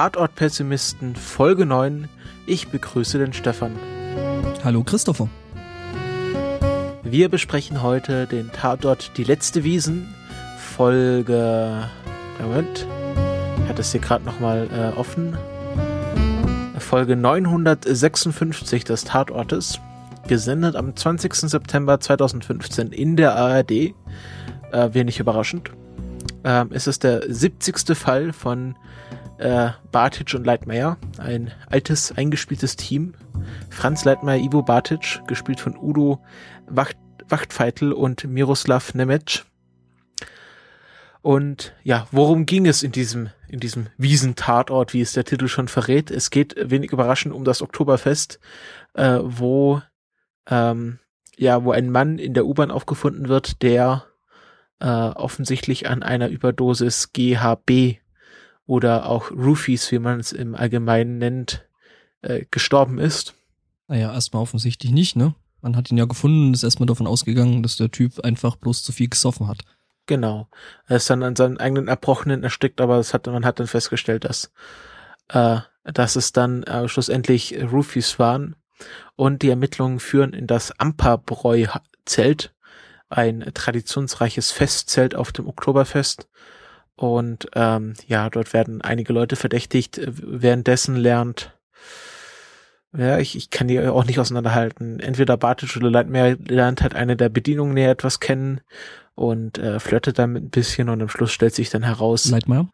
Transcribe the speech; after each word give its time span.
Tatort-Pessimisten 0.00 1.14
Folge 1.14 1.66
9. 1.66 2.08
Ich 2.46 2.68
begrüße 2.68 3.18
den 3.18 3.34
Stefan. 3.34 3.72
Hallo 4.64 4.82
Christopher. 4.82 5.28
Wir 7.02 7.28
besprechen 7.28 7.82
heute 7.82 8.26
den 8.26 8.50
Tatort 8.50 9.18
Die 9.18 9.24
letzte 9.24 9.62
Wiesen, 9.62 10.08
Folge. 10.58 11.86
Moment. 12.40 12.86
Ich 13.62 13.68
hatte 13.68 13.82
es 13.82 13.92
hier 13.92 14.00
gerade 14.00 14.24
nochmal 14.24 14.68
äh, 14.72 14.98
offen. 14.98 15.36
Folge 16.78 17.14
956 17.14 18.84
des 18.84 19.04
Tatortes. 19.04 19.80
Gesendet 20.26 20.76
am 20.76 20.96
20. 20.96 21.34
September 21.34 22.00
2015 22.00 22.92
in 22.92 23.16
der 23.16 23.36
ARD. 23.36 23.70
Äh, 23.70 23.92
wenig 24.92 25.20
überraschend. 25.20 25.72
Ähm, 26.42 26.70
es 26.72 26.86
ist 26.86 27.04
der 27.04 27.22
70. 27.30 27.94
Fall 27.94 28.32
von 28.32 28.76
äh, 29.40 29.70
Bartic 29.90 30.34
und 30.34 30.44
Leitmeier, 30.44 30.98
ein 31.18 31.50
altes, 31.68 32.12
eingespieltes 32.12 32.76
Team. 32.76 33.14
Franz 33.70 34.04
Leitmeier, 34.04 34.38
Ivo 34.38 34.62
Bartic, 34.62 35.22
gespielt 35.26 35.60
von 35.60 35.76
Udo 35.76 36.22
Wacht 36.66 36.96
Wachtfeitel 37.28 37.92
und 37.92 38.24
Miroslav 38.24 38.94
Nemec. 38.94 39.44
Und 41.22 41.74
ja, 41.84 42.06
worum 42.10 42.46
ging 42.46 42.66
es 42.66 42.82
in 42.82 42.92
diesem, 42.92 43.30
in 43.48 43.60
diesem 43.60 43.88
Wiesentatort, 43.98 44.94
wie 44.94 45.00
es 45.00 45.12
der 45.12 45.24
Titel 45.24 45.48
schon 45.48 45.68
verrät? 45.68 46.10
Es 46.10 46.30
geht 46.30 46.54
wenig 46.58 46.92
überraschend 46.92 47.34
um 47.34 47.44
das 47.44 47.62
Oktoberfest, 47.62 48.40
äh, 48.94 49.18
wo, 49.22 49.80
ähm, 50.48 50.98
ja, 51.36 51.62
wo 51.62 51.72
ein 51.72 51.90
Mann 51.90 52.18
in 52.18 52.34
der 52.34 52.46
U-Bahn 52.46 52.70
aufgefunden 52.70 53.28
wird, 53.28 53.62
der 53.62 54.06
äh, 54.80 54.86
offensichtlich 54.86 55.88
an 55.88 56.02
einer 56.02 56.28
Überdosis 56.28 57.12
GHB 57.12 57.99
oder 58.70 59.08
auch 59.08 59.32
Roofies, 59.32 59.90
wie 59.90 59.98
man 59.98 60.20
es 60.20 60.30
im 60.30 60.54
Allgemeinen 60.54 61.18
nennt, 61.18 61.66
äh, 62.22 62.44
gestorben 62.52 62.98
ist. 62.98 63.34
Naja, 63.88 64.12
erstmal 64.14 64.42
offensichtlich 64.42 64.92
nicht, 64.92 65.16
ne? 65.16 65.34
Man 65.60 65.74
hat 65.74 65.90
ihn 65.90 65.98
ja 65.98 66.04
gefunden 66.04 66.46
und 66.46 66.54
ist 66.54 66.62
erstmal 66.62 66.86
davon 66.86 67.08
ausgegangen, 67.08 67.64
dass 67.64 67.76
der 67.76 67.90
Typ 67.90 68.20
einfach 68.20 68.54
bloß 68.54 68.84
zu 68.84 68.92
viel 68.92 69.08
gesoffen 69.08 69.48
hat. 69.48 69.62
Genau. 70.06 70.46
Er 70.86 70.98
ist 70.98 71.10
dann 71.10 71.24
an 71.24 71.34
seinen 71.34 71.58
eigenen 71.58 71.88
Erbrochenen 71.88 72.44
erstickt, 72.44 72.80
aber 72.80 72.98
das 72.98 73.12
hat, 73.12 73.26
man 73.26 73.44
hat 73.44 73.58
dann 73.58 73.66
festgestellt, 73.66 74.22
dass, 74.22 74.52
äh, 75.30 75.58
dass 75.82 76.14
es 76.14 76.30
dann 76.30 76.62
äh, 76.62 76.86
schlussendlich 76.88 77.60
Roofies 77.60 78.20
waren. 78.20 78.54
Und 79.16 79.42
die 79.42 79.50
Ermittlungen 79.50 79.98
führen 79.98 80.32
in 80.32 80.46
das 80.46 80.78
Amperbräu-Zelt, 80.78 82.54
ein 83.08 83.50
traditionsreiches 83.52 84.52
Festzelt 84.52 85.16
auf 85.16 85.32
dem 85.32 85.48
Oktoberfest. 85.48 86.28
Und 87.00 87.48
ähm, 87.54 87.94
ja, 88.08 88.28
dort 88.28 88.52
werden 88.52 88.82
einige 88.82 89.14
Leute 89.14 89.34
verdächtigt. 89.34 89.98
Währenddessen 90.04 90.96
lernt, 90.96 91.58
ja, 92.94 93.16
ich, 93.16 93.36
ich 93.36 93.48
kann 93.48 93.68
die 93.68 93.80
auch 93.80 94.04
nicht 94.04 94.18
auseinanderhalten. 94.18 95.00
Entweder 95.00 95.38
Bartisch 95.38 95.78
oder 95.78 95.90
Leitmeer 95.90 96.36
lernt 96.36 96.82
halt 96.82 96.94
eine 96.94 97.16
der 97.16 97.30
Bedienungen 97.30 97.72
näher 97.72 97.92
etwas 97.92 98.20
kennen 98.20 98.60
und 99.14 99.56
äh, 99.56 99.80
flirtet 99.80 100.18
damit 100.18 100.44
ein 100.44 100.50
bisschen 100.50 100.90
und 100.90 101.00
am 101.00 101.08
Schluss 101.08 101.32
stellt 101.32 101.54
sich 101.54 101.70
dann 101.70 101.84
heraus. 101.84 102.26
Leitmeier? 102.26 102.68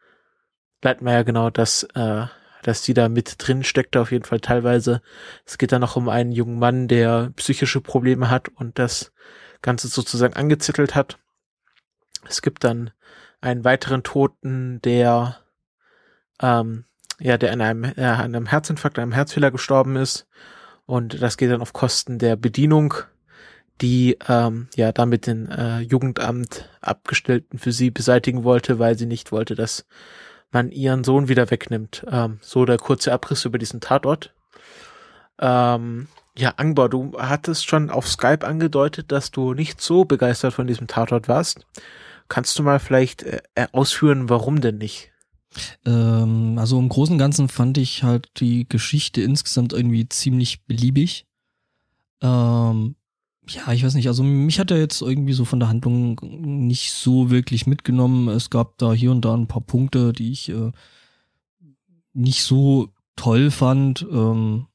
Leitmeier, 0.82 1.22
genau, 1.22 1.50
dass, 1.50 1.84
äh, 1.94 2.26
dass 2.64 2.82
die 2.82 2.94
da 2.94 3.08
mit 3.08 3.36
drin 3.38 3.62
steckt, 3.62 3.96
auf 3.96 4.10
jeden 4.10 4.24
Fall 4.24 4.40
teilweise. 4.40 5.02
Es 5.44 5.56
geht 5.56 5.70
dann 5.70 5.82
noch 5.82 5.94
um 5.94 6.08
einen 6.08 6.32
jungen 6.32 6.58
Mann, 6.58 6.88
der 6.88 7.30
psychische 7.36 7.80
Probleme 7.80 8.28
hat 8.28 8.48
und 8.48 8.80
das 8.80 9.12
Ganze 9.62 9.86
sozusagen 9.86 10.34
angezettelt 10.34 10.96
hat. 10.96 11.16
Es 12.28 12.42
gibt 12.42 12.64
dann 12.64 12.90
einen 13.46 13.64
weiteren 13.64 14.02
Toten, 14.02 14.80
der 14.82 15.38
ähm, 16.42 16.84
ja, 17.18 17.38
der 17.38 17.52
an 17.52 17.60
einem, 17.60 17.84
äh, 17.84 18.04
an 18.04 18.34
einem 18.34 18.46
Herzinfarkt, 18.46 18.98
einem 18.98 19.12
Herzfehler 19.12 19.50
gestorben 19.50 19.96
ist. 19.96 20.26
Und 20.84 21.20
das 21.22 21.36
geht 21.36 21.50
dann 21.50 21.62
auf 21.62 21.72
Kosten 21.72 22.18
der 22.18 22.36
Bedienung, 22.36 22.94
die 23.80 24.18
ähm, 24.28 24.68
ja 24.74 24.92
damit 24.92 25.26
den 25.26 25.50
äh, 25.50 25.80
Jugendamt 25.80 26.68
Abgestellten 26.80 27.58
für 27.58 27.72
sie 27.72 27.90
beseitigen 27.90 28.44
wollte, 28.44 28.78
weil 28.78 28.98
sie 28.98 29.06
nicht 29.06 29.32
wollte, 29.32 29.54
dass 29.54 29.86
man 30.52 30.70
ihren 30.70 31.04
Sohn 31.04 31.28
wieder 31.28 31.50
wegnimmt. 31.50 32.04
Ähm, 32.10 32.38
so 32.40 32.64
der 32.64 32.78
kurze 32.78 33.12
Abriss 33.12 33.44
über 33.44 33.58
diesen 33.58 33.80
Tatort. 33.80 34.32
Ähm, 35.38 36.08
ja, 36.38 36.54
Angbar, 36.56 36.88
du 36.88 37.12
hattest 37.18 37.66
schon 37.66 37.90
auf 37.90 38.08
Skype 38.08 38.46
angedeutet, 38.46 39.10
dass 39.10 39.30
du 39.30 39.54
nicht 39.54 39.80
so 39.80 40.04
begeistert 40.04 40.52
von 40.52 40.66
diesem 40.66 40.86
Tatort 40.86 41.28
warst. 41.28 41.66
Kannst 42.28 42.58
du 42.58 42.62
mal 42.62 42.78
vielleicht 42.78 43.22
äh, 43.22 43.40
ausführen, 43.72 44.28
warum 44.28 44.60
denn 44.60 44.78
nicht? 44.78 45.12
Ähm, 45.84 46.58
also 46.58 46.78
im 46.78 46.88
Großen 46.88 47.14
und 47.14 47.18
Ganzen 47.18 47.48
fand 47.48 47.78
ich 47.78 48.02
halt 48.02 48.28
die 48.38 48.68
Geschichte 48.68 49.22
insgesamt 49.22 49.72
irgendwie 49.72 50.08
ziemlich 50.08 50.64
beliebig. 50.64 51.26
Ähm, 52.20 52.96
ja, 53.48 53.72
ich 53.72 53.84
weiß 53.84 53.94
nicht, 53.94 54.08
also 54.08 54.22
mich 54.22 54.58
hat 54.58 54.70
er 54.70 54.78
jetzt 54.78 55.02
irgendwie 55.02 55.32
so 55.32 55.44
von 55.44 55.60
der 55.60 55.68
Handlung 55.68 56.18
nicht 56.22 56.92
so 56.92 57.30
wirklich 57.30 57.66
mitgenommen. 57.66 58.28
Es 58.28 58.50
gab 58.50 58.76
da 58.78 58.92
hier 58.92 59.12
und 59.12 59.24
da 59.24 59.34
ein 59.34 59.46
paar 59.46 59.62
Punkte, 59.62 60.12
die 60.12 60.32
ich 60.32 60.48
äh, 60.48 60.72
nicht 62.12 62.42
so 62.42 62.88
toll 63.14 63.50
fand. 63.50 64.04
Ähm, 64.10 64.66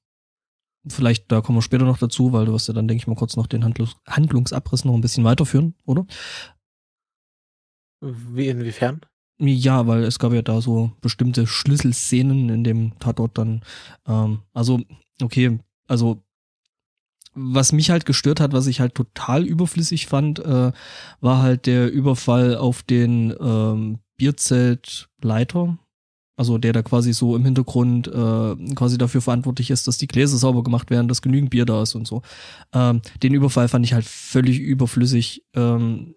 vielleicht, 0.88 1.32
da 1.32 1.42
kommen 1.42 1.58
wir 1.58 1.62
später 1.62 1.86
noch 1.86 1.98
dazu, 1.98 2.32
weil 2.32 2.46
du 2.46 2.54
wirst 2.54 2.70
ja 2.70 2.74
dann, 2.74 2.88
denke 2.88 3.02
ich 3.02 3.08
mal, 3.08 3.16
kurz 3.16 3.36
noch 3.36 3.48
den 3.48 3.64
Handlungs 3.64 3.96
Handlungsabriss 4.08 4.86
noch 4.86 4.94
ein 4.94 5.02
bisschen 5.02 5.26
weiterführen, 5.26 5.76
oder? 5.86 6.06
Wie 8.02 8.48
inwiefern? 8.48 9.02
Ja, 9.40 9.88
weil 9.88 10.04
es 10.04 10.20
gab 10.20 10.34
ja 10.34 10.42
da 10.42 10.62
so 10.62 10.92
bestimmte 11.02 11.48
Schlüsselszenen 11.48 12.50
in 12.50 12.64
dem 12.64 13.00
Tatort 13.00 13.38
dann. 13.38 13.62
Ähm, 14.08 14.40
also, 14.54 14.82
okay, 15.22 15.60
also 15.88 16.22
was 17.34 17.72
mich 17.72 17.90
halt 17.90 18.06
gestört 18.06 18.40
hat, 18.40 18.54
was 18.54 18.68
ich 18.68 18.80
halt 18.80 18.96
total 18.96 19.46
überflüssig 19.46 20.08
fand, 20.08 20.40
äh, 20.40 20.72
war 21.22 21.42
halt 21.42 21.66
der 21.66 21.92
Überfall 21.92 22.56
auf 22.58 22.84
den 22.84 23.34
ähm, 23.40 24.00
Bierzeltleiter. 24.18 25.78
Also 26.38 26.58
der 26.58 26.74
da 26.74 26.82
quasi 26.82 27.14
so 27.14 27.36
im 27.36 27.46
Hintergrund 27.46 28.08
äh, 28.08 28.74
quasi 28.76 28.98
dafür 28.98 29.22
verantwortlich 29.22 29.70
ist, 29.70 29.88
dass 29.88 29.98
die 29.98 30.08
Gläser 30.08 30.38
sauber 30.38 30.64
gemacht 30.64 30.90
werden, 30.90 31.08
dass 31.08 31.22
genügend 31.22 31.52
Bier 31.52 31.66
da 31.66 31.84
ist 31.84 31.94
und 31.94 32.08
so. 32.08 32.22
Ähm, 32.74 33.02
den 33.22 33.34
Überfall 33.34 33.68
fand 33.68 33.86
ich 33.86 33.94
halt 33.94 34.06
völlig 34.06 34.60
überflüssig. 34.60 35.44
Ähm, 35.56 36.16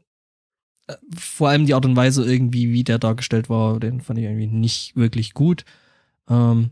vor 1.17 1.49
allem 1.49 1.67
die 1.67 1.75
Art 1.75 1.87
und 1.87 1.97
Weise 1.97 2.25
irgendwie, 2.25 2.73
wie 2.73 2.85
der 2.85 2.99
dargestellt 2.99 3.49
war, 3.49 3.81
den 3.81 4.01
fand 4.01 4.19
ich 4.19 4.25
irgendwie 4.27 4.47
nicht 4.47 4.97
wirklich 4.97 5.35
gut. 5.35 5.65
Ähm, 6.29 6.71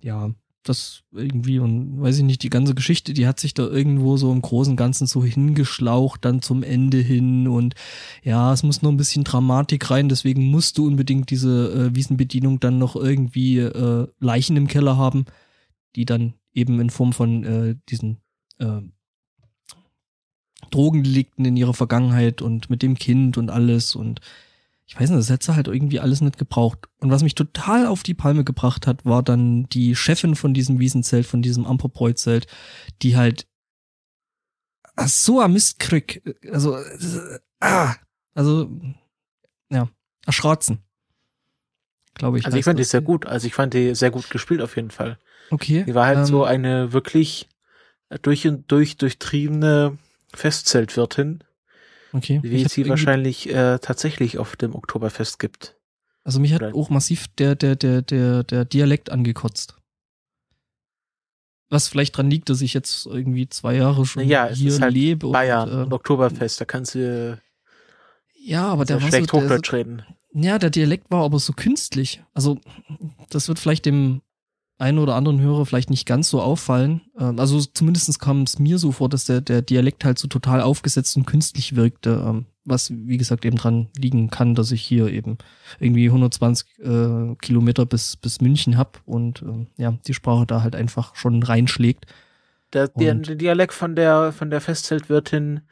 ja, 0.00 0.30
das 0.62 1.02
irgendwie 1.12 1.58
und 1.58 2.00
weiß 2.00 2.18
ich 2.18 2.24
nicht, 2.24 2.42
die 2.42 2.50
ganze 2.50 2.74
Geschichte, 2.74 3.14
die 3.14 3.26
hat 3.26 3.40
sich 3.40 3.54
da 3.54 3.62
irgendwo 3.66 4.16
so 4.16 4.30
im 4.30 4.42
Großen 4.42 4.76
Ganzen 4.76 5.06
so 5.06 5.24
hingeschlaucht, 5.24 6.24
dann 6.24 6.42
zum 6.42 6.62
Ende 6.62 6.98
hin 6.98 7.48
und 7.48 7.74
ja, 8.22 8.52
es 8.52 8.62
muss 8.62 8.82
noch 8.82 8.90
ein 8.90 8.98
bisschen 8.98 9.24
Dramatik 9.24 9.90
rein, 9.90 10.08
deswegen 10.08 10.50
musst 10.50 10.76
du 10.76 10.86
unbedingt 10.86 11.30
diese 11.30 11.88
äh, 11.90 11.94
Wiesenbedienung 11.94 12.60
dann 12.60 12.78
noch 12.78 12.94
irgendwie 12.94 13.58
äh, 13.58 14.06
Leichen 14.18 14.56
im 14.56 14.66
Keller 14.66 14.98
haben, 14.98 15.24
die 15.96 16.04
dann 16.04 16.34
eben 16.52 16.78
in 16.80 16.90
Form 16.90 17.12
von 17.12 17.44
äh, 17.44 17.76
diesen 17.88 18.18
äh, 18.58 18.82
Drogendelikten 20.70 21.44
in 21.44 21.56
ihrer 21.56 21.74
Vergangenheit 21.74 22.42
und 22.42 22.70
mit 22.70 22.82
dem 22.82 22.96
Kind 22.96 23.38
und 23.38 23.50
alles 23.50 23.94
und 23.94 24.20
ich 24.86 24.98
weiß 24.98 25.10
nicht, 25.10 25.20
das 25.20 25.30
hätte 25.30 25.54
halt 25.54 25.68
irgendwie 25.68 26.00
alles 26.00 26.20
nicht 26.20 26.36
gebraucht. 26.36 26.88
Und 26.98 27.12
was 27.12 27.22
mich 27.22 27.36
total 27.36 27.86
auf 27.86 28.02
die 28.02 28.12
Palme 28.12 28.42
gebracht 28.42 28.88
hat, 28.88 29.04
war 29.04 29.22
dann 29.22 29.68
die 29.68 29.94
Chefin 29.94 30.34
von 30.34 30.52
diesem 30.52 30.80
Wiesenzelt, 30.80 31.26
von 31.26 31.42
diesem 31.42 31.64
Amperbräuzelt, 31.64 32.48
die 33.00 33.16
halt 33.16 33.46
so 35.06 35.40
am 35.40 35.52
Mist 35.52 35.78
krieg, 35.78 36.22
also, 36.50 36.76
ah, 37.60 37.94
also, 38.34 38.68
ja, 39.70 39.88
erschratzen. 40.26 40.82
Glaube 42.14 42.38
ich. 42.38 42.46
Also 42.46 42.58
ich 42.58 42.64
fand 42.64 42.80
die 42.80 42.84
sehr 42.84 43.00
gut, 43.00 43.26
also 43.26 43.46
ich 43.46 43.54
fand 43.54 43.74
die 43.74 43.94
sehr 43.94 44.10
gut 44.10 44.28
gespielt 44.28 44.60
auf 44.60 44.74
jeden 44.74 44.90
Fall. 44.90 45.18
Okay. 45.50 45.84
Die 45.86 45.94
war 45.94 46.06
halt 46.06 46.18
ähm, 46.18 46.24
so 46.26 46.44
eine 46.44 46.92
wirklich 46.92 47.48
durch 48.22 48.46
und 48.46 48.70
durch 48.70 48.96
durchtriebene 48.96 49.98
Festzeltwirtin, 50.34 51.44
okay. 52.12 52.40
wie 52.42 52.62
es 52.62 52.72
sie 52.72 52.88
wahrscheinlich 52.88 53.48
äh, 53.48 53.78
tatsächlich 53.78 54.38
auf 54.38 54.56
dem 54.56 54.74
Oktoberfest 54.74 55.38
gibt. 55.38 55.76
Also 56.24 56.40
mich 56.40 56.52
hat 56.52 56.62
Oder? 56.62 56.74
auch 56.74 56.90
massiv 56.90 57.28
der, 57.38 57.54
der, 57.54 57.76
der, 57.76 58.02
der, 58.02 58.44
der 58.44 58.64
Dialekt 58.64 59.10
angekotzt. 59.10 59.76
Was 61.70 61.88
vielleicht 61.88 62.16
dran 62.16 62.30
liegt, 62.30 62.50
dass 62.50 62.60
ich 62.62 62.74
jetzt 62.74 63.06
irgendwie 63.06 63.48
zwei 63.48 63.76
Jahre 63.76 64.04
schon 64.04 64.26
ja, 64.26 64.48
hier 64.48 64.78
halt 64.80 64.92
lebe. 64.92 65.28
Bayern 65.30 65.68
und, 65.68 65.78
äh, 65.78 65.82
und 65.84 65.92
Oktoberfest, 65.92 66.60
da 66.60 66.64
kannst 66.64 66.94
du 66.94 67.40
ja, 68.42 68.66
aber 68.66 68.84
der 68.86 69.02
war 69.02 69.10
so, 69.10 69.18
Hochdeutsch 69.18 69.72
reden. 69.72 70.02
Ja, 70.32 70.58
der 70.58 70.70
Dialekt 70.70 71.10
war 71.10 71.24
aber 71.24 71.38
so 71.38 71.52
künstlich. 71.52 72.22
Also 72.32 72.58
das 73.28 73.48
wird 73.48 73.58
vielleicht 73.58 73.84
dem 73.84 74.22
einen 74.80 74.98
oder 74.98 75.14
anderen 75.14 75.40
Hörer 75.40 75.66
vielleicht 75.66 75.90
nicht 75.90 76.06
ganz 76.06 76.30
so 76.30 76.40
auffallen. 76.40 77.02
Ähm, 77.18 77.38
also 77.38 77.60
zumindest 77.60 78.18
kam 78.18 78.42
es 78.42 78.58
mir 78.58 78.78
so 78.78 78.92
vor, 78.92 79.08
dass 79.08 79.24
der, 79.24 79.40
der 79.40 79.62
Dialekt 79.62 80.04
halt 80.04 80.18
so 80.18 80.28
total 80.28 80.62
aufgesetzt 80.62 81.16
und 81.16 81.26
künstlich 81.26 81.76
wirkte. 81.76 82.22
Ähm, 82.26 82.46
was 82.64 82.90
wie 82.90 83.16
gesagt 83.16 83.44
eben 83.44 83.56
dran 83.56 83.88
liegen 83.96 84.30
kann, 84.30 84.54
dass 84.54 84.70
ich 84.70 84.82
hier 84.82 85.08
eben 85.08 85.38
irgendwie 85.78 86.06
120 86.06 86.78
äh, 86.78 87.34
Kilometer 87.40 87.86
bis 87.86 88.16
bis 88.16 88.40
München 88.40 88.76
hab 88.76 89.00
und 89.06 89.42
äh, 89.42 89.66
ja 89.82 89.92
die 90.06 90.14
Sprache 90.14 90.46
da 90.46 90.62
halt 90.62 90.76
einfach 90.76 91.16
schon 91.16 91.42
reinschlägt. 91.42 92.06
Der, 92.72 92.88
der, 92.88 93.14
der 93.14 93.36
Dialekt 93.36 93.72
von 93.72 93.96
der 93.96 94.32
von 94.32 94.50
der 94.50 94.60
Festzeltwirtin, 94.60 95.62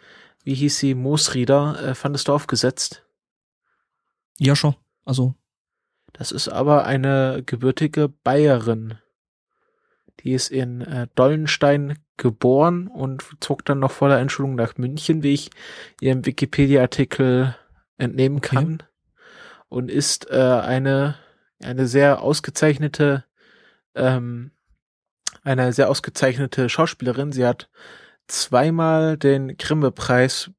wie 0.44 0.54
hieß 0.54 0.78
sie, 0.78 0.94
Moosrieder, 0.94 1.90
äh, 1.90 1.94
fandest 1.94 2.28
du 2.28 2.32
aufgesetzt? 2.32 3.04
Ja 4.38 4.56
schon, 4.56 4.74
also. 5.04 5.34
Das 6.18 6.32
ist 6.32 6.48
aber 6.48 6.84
eine 6.84 7.44
gebürtige 7.46 8.08
Bayerin. 8.08 8.98
Die 10.20 10.32
ist 10.32 10.50
in 10.50 10.80
äh, 10.80 11.06
Dollenstein 11.14 11.96
geboren 12.16 12.88
und 12.88 13.24
zog 13.38 13.64
dann 13.64 13.78
noch 13.78 13.92
vor 13.92 14.08
der 14.08 14.18
Einschulung 14.18 14.56
nach 14.56 14.76
München, 14.76 15.22
wie 15.22 15.32
ich 15.32 15.50
ihrem 16.00 16.26
Wikipedia-Artikel 16.26 17.56
entnehmen 17.98 18.38
okay. 18.38 18.56
kann. 18.56 18.82
Und 19.68 19.92
ist 19.92 20.28
äh, 20.28 20.34
eine, 20.34 21.14
eine 21.62 21.86
sehr 21.86 22.20
ausgezeichnete, 22.20 23.24
ähm, 23.94 24.50
eine 25.44 25.72
sehr 25.72 25.88
ausgezeichnete 25.88 26.68
Schauspielerin. 26.68 27.30
Sie 27.30 27.46
hat 27.46 27.70
zweimal 28.26 29.16
den 29.16 29.56
Grimme-Preis 29.56 30.50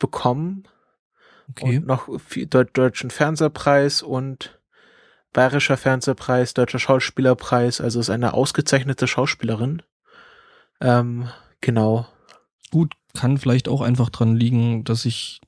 bekommen. 0.00 0.66
Okay. 1.50 1.78
Und 1.78 1.86
noch 1.86 2.08
deutschen 2.50 3.10
Fernsehpreis 3.10 4.02
und 4.02 4.58
Bayerischer 5.32 5.76
Fernsehpreis, 5.76 6.54
Deutscher 6.54 6.78
Schauspielerpreis, 6.78 7.80
also 7.80 8.00
ist 8.00 8.10
eine 8.10 8.34
ausgezeichnete 8.34 9.06
Schauspielerin. 9.06 9.82
Ähm, 10.80 11.28
genau. 11.60 12.06
Gut, 12.70 12.94
kann 13.14 13.38
vielleicht 13.38 13.68
auch 13.68 13.80
einfach 13.80 14.10
dran 14.10 14.36
liegen, 14.36 14.84
dass 14.84 15.04
ich 15.04 15.40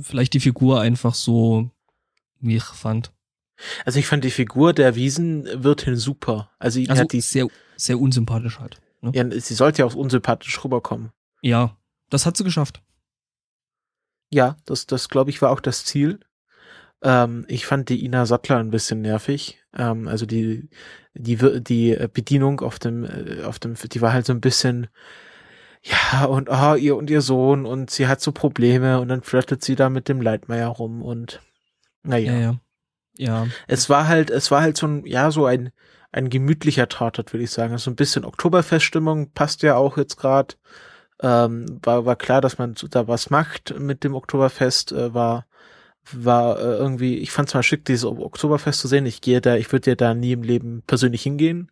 vielleicht 0.00 0.34
die 0.34 0.40
Figur 0.40 0.80
einfach 0.80 1.14
so 1.14 1.70
mich 2.40 2.64
fand. 2.64 3.12
Also 3.84 3.98
ich 3.98 4.06
fand 4.06 4.24
die 4.24 4.30
Figur 4.30 4.72
der 4.72 4.96
Wiesenwirtin 4.96 5.96
super. 5.96 6.50
Also, 6.58 6.80
also 6.80 7.02
hat 7.02 7.12
die 7.12 7.20
sehr, 7.20 7.46
sehr 7.76 7.98
unsympathisch 7.98 8.58
halt. 8.58 8.80
Ne? 9.00 9.12
Ja, 9.14 9.40
sie 9.40 9.54
sollte 9.54 9.80
ja 9.82 9.86
auch 9.86 9.94
unsympathisch 9.94 10.62
rüberkommen. 10.64 11.10
Ja, 11.40 11.76
das 12.10 12.26
hat 12.26 12.36
sie 12.36 12.44
geschafft. 12.44 12.82
Ja, 14.30 14.56
das, 14.64 14.86
das 14.86 15.08
glaube 15.08 15.30
ich 15.30 15.40
war 15.42 15.50
auch 15.50 15.60
das 15.60 15.84
Ziel. 15.84 16.20
Ähm, 17.02 17.44
ich 17.48 17.66
fand 17.66 17.88
die 17.88 18.04
Ina 18.04 18.26
Sattler 18.26 18.58
ein 18.58 18.70
bisschen 18.70 19.02
nervig. 19.02 19.62
Ähm, 19.76 20.08
also 20.08 20.26
die, 20.26 20.68
die, 21.14 21.36
die 21.62 21.96
Bedienung 22.12 22.60
auf 22.60 22.78
dem, 22.78 23.04
äh, 23.04 23.42
auf 23.44 23.58
dem, 23.58 23.74
die 23.74 24.00
war 24.00 24.12
halt 24.12 24.26
so 24.26 24.32
ein 24.32 24.40
bisschen, 24.40 24.88
ja, 25.82 26.24
und 26.24 26.48
ah, 26.48 26.76
ihr 26.76 26.96
und 26.96 27.10
ihr 27.10 27.20
Sohn 27.20 27.66
und 27.66 27.90
sie 27.90 28.06
hat 28.06 28.20
so 28.22 28.32
Probleme 28.32 29.00
und 29.00 29.08
dann 29.08 29.22
flirtet 29.22 29.62
sie 29.62 29.76
da 29.76 29.90
mit 29.90 30.08
dem 30.08 30.22
Leitmeier 30.22 30.68
rum 30.68 31.02
und 31.02 31.42
naja. 32.02 32.32
Ja, 32.32 32.38
ja. 32.38 32.60
ja. 33.18 33.46
Es 33.66 33.90
war 33.90 34.08
halt, 34.08 34.30
es 34.30 34.50
war 34.50 34.62
halt 34.62 34.78
so 34.78 34.86
ein, 34.86 35.06
ja, 35.06 35.30
so 35.30 35.44
ein, 35.44 35.72
ein 36.10 36.30
gemütlicher 36.30 36.88
Tatort, 36.88 37.32
würde 37.32 37.44
ich 37.44 37.50
sagen. 37.50 37.70
So 37.70 37.74
also 37.74 37.90
ein 37.90 37.96
bisschen 37.96 38.24
Oktoberfeststimmung 38.24 39.32
passt 39.32 39.62
ja 39.62 39.76
auch 39.76 39.98
jetzt 39.98 40.16
gerade. 40.16 40.54
Ähm, 41.22 41.80
war, 41.82 42.04
war 42.04 42.16
klar, 42.16 42.40
dass 42.40 42.58
man 42.58 42.74
da 42.90 43.06
was 43.08 43.30
macht 43.30 43.78
mit 43.78 44.04
dem 44.04 44.14
Oktoberfest, 44.14 44.92
äh, 44.92 45.14
war 45.14 45.46
war 46.12 46.58
äh, 46.58 46.76
irgendwie, 46.76 47.16
ich 47.18 47.30
fand 47.30 47.48
es 47.48 47.54
mal 47.54 47.62
schick, 47.62 47.84
dieses 47.84 48.04
Oktoberfest 48.04 48.80
zu 48.80 48.88
sehen. 48.88 49.06
Ich 49.06 49.20
gehe 49.20 49.40
da, 49.40 49.56
ich 49.56 49.72
würde 49.72 49.92
ja 49.92 49.94
da 49.94 50.14
nie 50.14 50.32
im 50.32 50.42
Leben 50.42 50.82
persönlich 50.86 51.22
hingehen. 51.22 51.70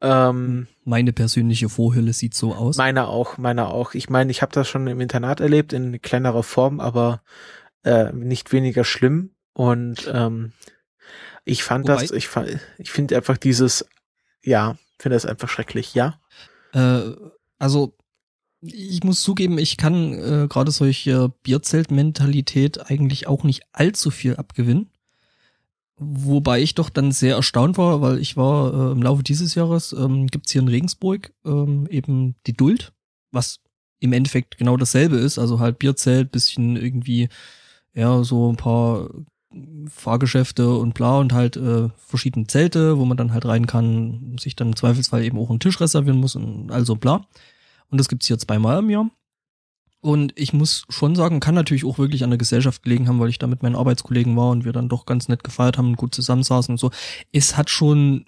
Ähm, 0.00 0.68
meine 0.84 1.12
persönliche 1.12 1.68
Vorhülle 1.68 2.12
sieht 2.12 2.34
so 2.34 2.54
aus. 2.54 2.76
Meine 2.76 3.08
auch, 3.08 3.38
meine 3.38 3.68
auch. 3.68 3.94
Ich 3.94 4.08
meine, 4.08 4.30
ich 4.30 4.42
habe 4.42 4.52
das 4.52 4.68
schon 4.68 4.86
im 4.86 5.00
Internat 5.00 5.40
erlebt, 5.40 5.72
in 5.72 6.00
kleinerer 6.00 6.42
Form, 6.42 6.80
aber 6.80 7.22
äh, 7.82 8.12
nicht 8.12 8.52
weniger 8.52 8.84
schlimm. 8.84 9.30
Und 9.52 10.10
ähm, 10.12 10.52
ich 11.44 11.64
fand 11.64 11.88
Wobei, 11.88 12.02
das, 12.02 12.10
ich, 12.10 12.28
ich 12.78 12.90
finde 12.90 13.16
einfach 13.16 13.38
dieses, 13.38 13.86
ja, 14.42 14.76
finde 14.98 15.16
das 15.16 15.26
einfach 15.26 15.48
schrecklich, 15.48 15.94
ja. 15.94 16.20
Äh, 16.72 17.12
also 17.58 17.95
ich 18.72 19.02
muss 19.04 19.22
zugeben, 19.22 19.58
ich 19.58 19.76
kann 19.76 20.12
äh, 20.12 20.46
gerade 20.48 20.70
solche 20.70 21.30
Bierzelt-Mentalität 21.42 22.90
eigentlich 22.90 23.26
auch 23.26 23.44
nicht 23.44 23.62
allzu 23.72 24.10
viel 24.10 24.36
abgewinnen. 24.36 24.90
Wobei 25.98 26.60
ich 26.60 26.74
doch 26.74 26.90
dann 26.90 27.10
sehr 27.10 27.36
erstaunt 27.36 27.78
war, 27.78 28.02
weil 28.02 28.18
ich 28.18 28.36
war 28.36 28.72
äh, 28.72 28.92
im 28.92 29.02
Laufe 29.02 29.22
dieses 29.22 29.54
Jahres, 29.54 29.92
ähm, 29.92 30.26
gibt 30.26 30.50
hier 30.50 30.60
in 30.60 30.68
Regensburg 30.68 31.32
ähm, 31.46 31.86
eben 31.88 32.34
die 32.46 32.52
Duld, 32.52 32.92
was 33.32 33.60
im 33.98 34.12
Endeffekt 34.12 34.58
genau 34.58 34.76
dasselbe 34.76 35.16
ist, 35.16 35.38
also 35.38 35.58
halt 35.58 35.78
Bierzelt, 35.78 36.32
bisschen 36.32 36.76
irgendwie, 36.76 37.30
ja, 37.94 38.22
so 38.24 38.52
ein 38.52 38.56
paar 38.56 39.08
Fahrgeschäfte 39.88 40.76
und 40.76 40.92
bla 40.92 41.18
und 41.18 41.32
halt 41.32 41.56
äh, 41.56 41.88
verschiedene 41.96 42.46
Zelte, 42.46 42.98
wo 42.98 43.04
man 43.04 43.16
dann 43.16 43.32
halt 43.32 43.46
rein 43.46 43.66
kann, 43.66 44.36
sich 44.38 44.54
dann 44.54 44.68
im 44.68 44.76
Zweifelsfall 44.76 45.24
eben 45.24 45.38
auch 45.38 45.48
einen 45.48 45.60
Tisch 45.60 45.80
reservieren 45.80 46.18
muss 46.20 46.36
und 46.36 46.70
also 46.70 46.96
bla. 46.96 47.26
Und 47.90 47.98
das 47.98 48.08
gibt's 48.08 48.26
hier 48.26 48.38
zweimal 48.38 48.78
im 48.78 48.90
Jahr. 48.90 49.10
Und 50.00 50.32
ich 50.36 50.52
muss 50.52 50.84
schon 50.88 51.16
sagen, 51.16 51.40
kann 51.40 51.54
natürlich 51.54 51.84
auch 51.84 51.98
wirklich 51.98 52.22
an 52.22 52.30
der 52.30 52.38
Gesellschaft 52.38 52.82
gelegen 52.82 53.08
haben, 53.08 53.18
weil 53.18 53.28
ich 53.28 53.38
da 53.38 53.46
mit 53.46 53.62
meinen 53.62 53.74
Arbeitskollegen 53.74 54.36
war 54.36 54.50
und 54.50 54.64
wir 54.64 54.72
dann 54.72 54.88
doch 54.88 55.04
ganz 55.06 55.28
nett 55.28 55.42
gefeiert 55.42 55.78
haben 55.78 55.88
und 55.88 55.96
gut 55.96 56.14
zusammensaßen 56.14 56.72
und 56.74 56.78
so. 56.78 56.90
Es 57.32 57.56
hat 57.56 57.70
schon, 57.70 58.24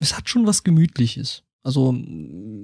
es 0.00 0.16
hat 0.16 0.28
schon 0.28 0.46
was 0.46 0.64
Gemütliches. 0.64 1.44
Also, 1.64 1.94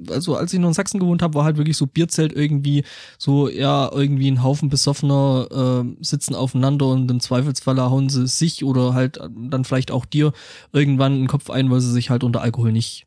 also 0.08 0.36
als 0.36 0.52
ich 0.52 0.60
noch 0.60 0.68
in 0.68 0.74
Sachsen 0.74 1.00
gewohnt 1.00 1.22
habe, 1.22 1.34
war 1.34 1.44
halt 1.44 1.56
wirklich 1.56 1.76
so 1.76 1.86
Bierzelt 1.86 2.32
irgendwie 2.32 2.84
so, 3.18 3.48
ja, 3.48 3.90
irgendwie 3.92 4.30
ein 4.30 4.42
Haufen 4.42 4.68
Besoffener 4.68 5.84
äh, 5.84 6.04
sitzen 6.04 6.34
aufeinander 6.34 6.86
und 6.86 7.10
im 7.10 7.20
Zweifelsfall 7.20 7.80
hauen 7.80 8.08
sie 8.08 8.26
sich 8.26 8.64
oder 8.64 8.94
halt 8.94 9.18
dann 9.18 9.64
vielleicht 9.64 9.90
auch 9.90 10.04
dir 10.04 10.32
irgendwann 10.72 11.18
den 11.18 11.28
Kopf 11.28 11.50
ein, 11.50 11.70
weil 11.70 11.80
sie 11.80 11.92
sich 11.92 12.10
halt 12.10 12.24
unter 12.24 12.40
Alkohol 12.40 12.72
nicht 12.72 13.06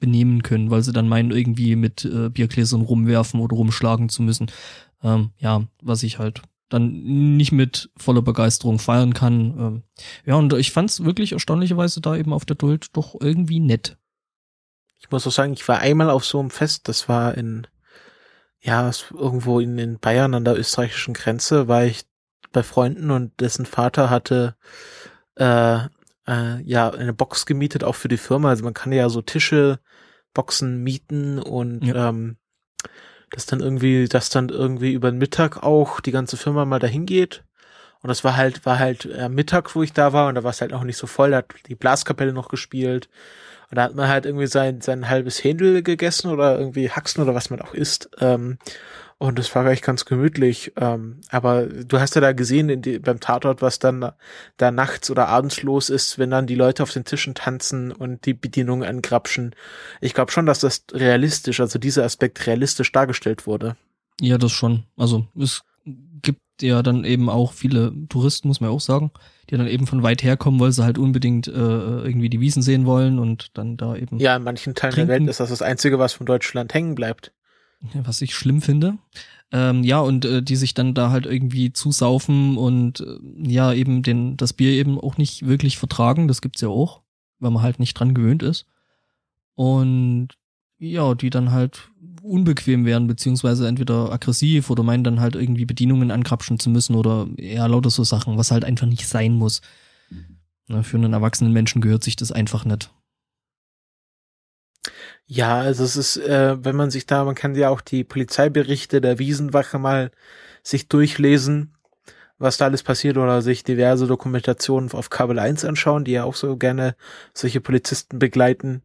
benehmen 0.00 0.42
können, 0.42 0.70
weil 0.70 0.82
sie 0.82 0.92
dann 0.92 1.08
meinen, 1.08 1.30
irgendwie 1.30 1.76
mit 1.76 2.04
äh, 2.04 2.28
Biergläsern 2.28 2.82
rumwerfen 2.82 3.40
oder 3.40 3.56
rumschlagen 3.56 4.08
zu 4.08 4.22
müssen. 4.22 4.50
Ähm, 5.02 5.30
ja, 5.38 5.64
was 5.82 6.02
ich 6.02 6.18
halt 6.18 6.42
dann 6.68 7.36
nicht 7.36 7.52
mit 7.52 7.90
voller 7.96 8.22
Begeisterung 8.22 8.78
feiern 8.78 9.14
kann. 9.14 9.58
Ähm, 9.58 9.82
ja, 10.24 10.34
und 10.34 10.52
ich 10.54 10.72
fand 10.72 10.90
es 10.90 11.04
wirklich 11.04 11.32
erstaunlicherweise 11.32 12.00
da 12.00 12.16
eben 12.16 12.32
auf 12.32 12.44
der 12.44 12.56
Duld 12.56 12.88
doch 12.96 13.14
irgendwie 13.20 13.60
nett. 13.60 13.96
Ich 14.98 15.10
muss 15.10 15.26
auch 15.26 15.32
sagen, 15.32 15.52
ich 15.52 15.68
war 15.68 15.78
einmal 15.78 16.10
auf 16.10 16.24
so 16.24 16.40
einem 16.40 16.50
Fest, 16.50 16.88
das 16.88 17.08
war 17.08 17.36
in, 17.36 17.66
ja, 18.60 18.90
irgendwo 19.12 19.60
in, 19.60 19.78
in 19.78 19.98
Bayern 19.98 20.34
an 20.34 20.44
der 20.44 20.58
österreichischen 20.58 21.14
Grenze, 21.14 21.68
war 21.68 21.84
ich 21.84 22.04
bei 22.52 22.62
Freunden 22.62 23.10
und 23.10 23.38
dessen 23.40 23.66
Vater 23.66 24.08
hatte 24.08 24.56
äh, 25.36 25.80
äh, 26.26 26.62
ja 26.62 26.90
eine 26.90 27.12
Box 27.12 27.46
gemietet, 27.46 27.84
auch 27.84 27.94
für 27.94 28.08
die 28.08 28.16
Firma. 28.16 28.50
Also 28.50 28.64
man 28.64 28.74
kann 28.74 28.92
ja 28.92 29.08
so 29.08 29.22
Tische, 29.22 29.78
Boxen 30.32 30.82
mieten 30.82 31.38
und 31.38 31.84
ja. 31.84 32.08
ähm, 32.08 32.36
das 33.30 33.46
dann 33.46 33.60
irgendwie, 33.60 34.08
dass 34.08 34.30
dann 34.30 34.48
irgendwie 34.48 34.92
über 34.92 35.10
den 35.10 35.18
Mittag 35.18 35.62
auch 35.62 36.00
die 36.00 36.12
ganze 36.12 36.36
Firma 36.36 36.64
mal 36.64 36.78
dahin 36.78 37.06
geht. 37.06 37.44
Und 38.02 38.08
das 38.08 38.22
war 38.22 38.36
halt, 38.36 38.66
war 38.66 38.78
halt 38.78 39.06
äh, 39.06 39.28
Mittag, 39.28 39.74
wo 39.74 39.82
ich 39.82 39.92
da 39.92 40.12
war, 40.12 40.28
und 40.28 40.34
da 40.34 40.44
war 40.44 40.50
es 40.50 40.60
halt 40.60 40.74
auch 40.74 40.84
nicht 40.84 40.98
so 40.98 41.06
voll, 41.06 41.30
da 41.30 41.38
hat 41.38 41.54
die 41.68 41.74
Blaskapelle 41.74 42.34
noch 42.34 42.48
gespielt. 42.48 43.08
Und 43.70 43.76
da 43.76 43.84
hat 43.84 43.94
man 43.94 44.08
halt 44.08 44.26
irgendwie 44.26 44.46
sein, 44.46 44.82
sein 44.82 45.08
halbes 45.08 45.42
Händel 45.42 45.82
gegessen 45.82 46.30
oder 46.30 46.58
irgendwie 46.58 46.90
Haxen 46.90 47.22
oder 47.22 47.34
was 47.34 47.48
man 47.48 47.62
auch 47.62 47.72
isst. 47.72 48.10
Ähm, 48.20 48.58
und 49.24 49.38
das 49.38 49.54
war 49.54 49.64
echt 49.66 49.82
ganz 49.82 50.04
gemütlich. 50.04 50.72
Ähm, 50.76 51.20
aber 51.30 51.66
du 51.66 51.98
hast 51.98 52.14
ja 52.14 52.20
da 52.20 52.32
gesehen 52.32 52.82
die, 52.82 52.98
beim 52.98 53.20
Tatort, 53.20 53.62
was 53.62 53.78
dann 53.78 54.12
da 54.58 54.70
nachts 54.70 55.10
oder 55.10 55.28
abends 55.28 55.62
los 55.62 55.88
ist, 55.88 56.18
wenn 56.18 56.30
dann 56.30 56.46
die 56.46 56.54
Leute 56.54 56.82
auf 56.82 56.90
den 56.90 57.04
Tischen 57.04 57.34
tanzen 57.34 57.90
und 57.90 58.26
die 58.26 58.34
Bedienungen 58.34 58.86
angrapschen. 58.86 59.54
Ich 60.02 60.12
glaube 60.12 60.30
schon, 60.30 60.44
dass 60.44 60.60
das 60.60 60.84
realistisch, 60.92 61.60
also 61.60 61.78
dieser 61.78 62.04
Aspekt 62.04 62.46
realistisch 62.46 62.92
dargestellt 62.92 63.46
wurde. 63.46 63.76
Ja, 64.20 64.36
das 64.36 64.52
schon. 64.52 64.84
Also 64.96 65.26
es 65.40 65.62
gibt 66.20 66.40
ja 66.60 66.82
dann 66.82 67.04
eben 67.04 67.30
auch 67.30 67.54
viele 67.54 67.94
Touristen, 68.10 68.48
muss 68.48 68.60
man 68.60 68.70
auch 68.70 68.80
sagen, 68.80 69.10
die 69.48 69.56
dann 69.56 69.66
eben 69.66 69.86
von 69.86 70.02
weit 70.02 70.22
herkommen, 70.22 70.60
weil 70.60 70.72
sie 70.72 70.84
halt 70.84 70.98
unbedingt 70.98 71.48
äh, 71.48 71.50
irgendwie 71.50 72.28
die 72.28 72.40
Wiesen 72.40 72.62
sehen 72.62 72.84
wollen 72.84 73.18
und 73.18 73.56
dann 73.56 73.78
da 73.78 73.96
eben. 73.96 74.18
Ja, 74.18 74.36
in 74.36 74.42
manchen 74.42 74.74
Teilen 74.74 74.94
trinken. 74.94 75.08
der 75.08 75.20
Welt 75.20 75.30
ist 75.30 75.40
das 75.40 75.48
das 75.48 75.62
Einzige, 75.62 75.98
was 75.98 76.12
von 76.12 76.26
Deutschland 76.26 76.74
hängen 76.74 76.94
bleibt 76.94 77.32
was 78.04 78.22
ich 78.22 78.34
schlimm 78.34 78.62
finde. 78.62 78.98
Ähm, 79.52 79.84
ja, 79.84 80.00
und 80.00 80.24
äh, 80.24 80.42
die 80.42 80.56
sich 80.56 80.74
dann 80.74 80.94
da 80.94 81.10
halt 81.10 81.26
irgendwie 81.26 81.72
zusaufen 81.72 82.56
und 82.56 83.00
äh, 83.00 83.18
ja, 83.50 83.72
eben 83.72 84.02
den, 84.02 84.36
das 84.36 84.52
Bier 84.52 84.72
eben 84.72 84.98
auch 84.98 85.16
nicht 85.16 85.46
wirklich 85.46 85.78
vertragen, 85.78 86.26
das 86.26 86.40
gibt's 86.40 86.60
ja 86.60 86.68
auch, 86.68 87.02
weil 87.38 87.50
man 87.50 87.62
halt 87.62 87.78
nicht 87.78 87.94
dran 87.94 88.14
gewöhnt 88.14 88.42
ist. 88.42 88.66
Und 89.54 90.30
ja, 90.78 91.14
die 91.14 91.30
dann 91.30 91.52
halt 91.52 91.90
unbequem 92.22 92.84
werden, 92.84 93.06
beziehungsweise 93.06 93.68
entweder 93.68 94.10
aggressiv 94.10 94.70
oder 94.70 94.82
meinen 94.82 95.04
dann 95.04 95.20
halt 95.20 95.36
irgendwie 95.36 95.66
Bedienungen 95.66 96.10
ankrapschen 96.10 96.58
zu 96.58 96.70
müssen 96.70 96.94
oder 96.94 97.28
ja, 97.36 97.66
lauter 97.66 97.90
so 97.90 98.02
Sachen, 98.02 98.36
was 98.36 98.50
halt 98.50 98.64
einfach 98.64 98.86
nicht 98.86 99.06
sein 99.06 99.34
muss. 99.34 99.60
Na, 100.66 100.82
für 100.82 100.96
einen 100.96 101.12
erwachsenen 101.12 101.52
Menschen 101.52 101.82
gehört 101.82 102.02
sich 102.02 102.16
das 102.16 102.32
einfach 102.32 102.64
nicht. 102.64 102.90
Ja, 105.26 105.58
also 105.58 105.84
es 105.84 105.96
ist, 105.96 106.16
äh, 106.18 106.62
wenn 106.62 106.76
man 106.76 106.90
sich 106.90 107.06
da, 107.06 107.24
man 107.24 107.34
kann 107.34 107.54
ja 107.54 107.70
auch 107.70 107.80
die 107.80 108.04
Polizeiberichte 108.04 109.00
der 109.00 109.18
Wiesenwache 109.18 109.78
mal 109.78 110.10
sich 110.62 110.88
durchlesen, 110.88 111.74
was 112.38 112.58
da 112.58 112.66
alles 112.66 112.82
passiert 112.82 113.16
oder 113.16 113.40
sich 113.40 113.64
diverse 113.64 114.06
Dokumentationen 114.06 114.92
auf 114.92 115.08
Kabel 115.08 115.38
1 115.38 115.64
anschauen, 115.64 116.04
die 116.04 116.12
ja 116.12 116.24
auch 116.24 116.34
so 116.34 116.56
gerne 116.56 116.94
solche 117.32 117.60
Polizisten 117.60 118.18
begleiten. 118.18 118.82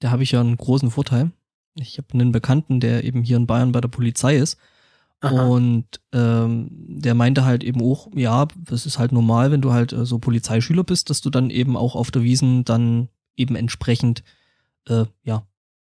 Da 0.00 0.10
habe 0.10 0.22
ich 0.22 0.32
ja 0.32 0.40
einen 0.40 0.56
großen 0.56 0.90
Vorteil. 0.90 1.30
Ich 1.74 1.98
habe 1.98 2.08
einen 2.14 2.32
Bekannten, 2.32 2.80
der 2.80 3.04
eben 3.04 3.22
hier 3.22 3.36
in 3.36 3.46
Bayern 3.46 3.72
bei 3.72 3.80
der 3.80 3.88
Polizei 3.88 4.36
ist. 4.36 4.58
Aha. 5.20 5.46
Und 5.46 6.00
ähm, 6.12 6.68
der 6.70 7.14
meinte 7.14 7.44
halt 7.44 7.62
eben 7.62 7.80
auch, 7.82 8.08
ja, 8.14 8.48
das 8.56 8.86
ist 8.86 8.98
halt 8.98 9.12
normal, 9.12 9.50
wenn 9.50 9.62
du 9.62 9.72
halt 9.72 9.92
äh, 9.92 10.04
so 10.04 10.18
Polizeischüler 10.18 10.84
bist, 10.84 11.10
dass 11.10 11.20
du 11.20 11.30
dann 11.30 11.50
eben 11.50 11.76
auch 11.76 11.94
auf 11.94 12.10
der 12.10 12.22
Wiesen 12.22 12.64
dann 12.64 13.08
eben 13.36 13.54
entsprechend 13.54 14.24
äh, 14.88 15.04
ja 15.22 15.46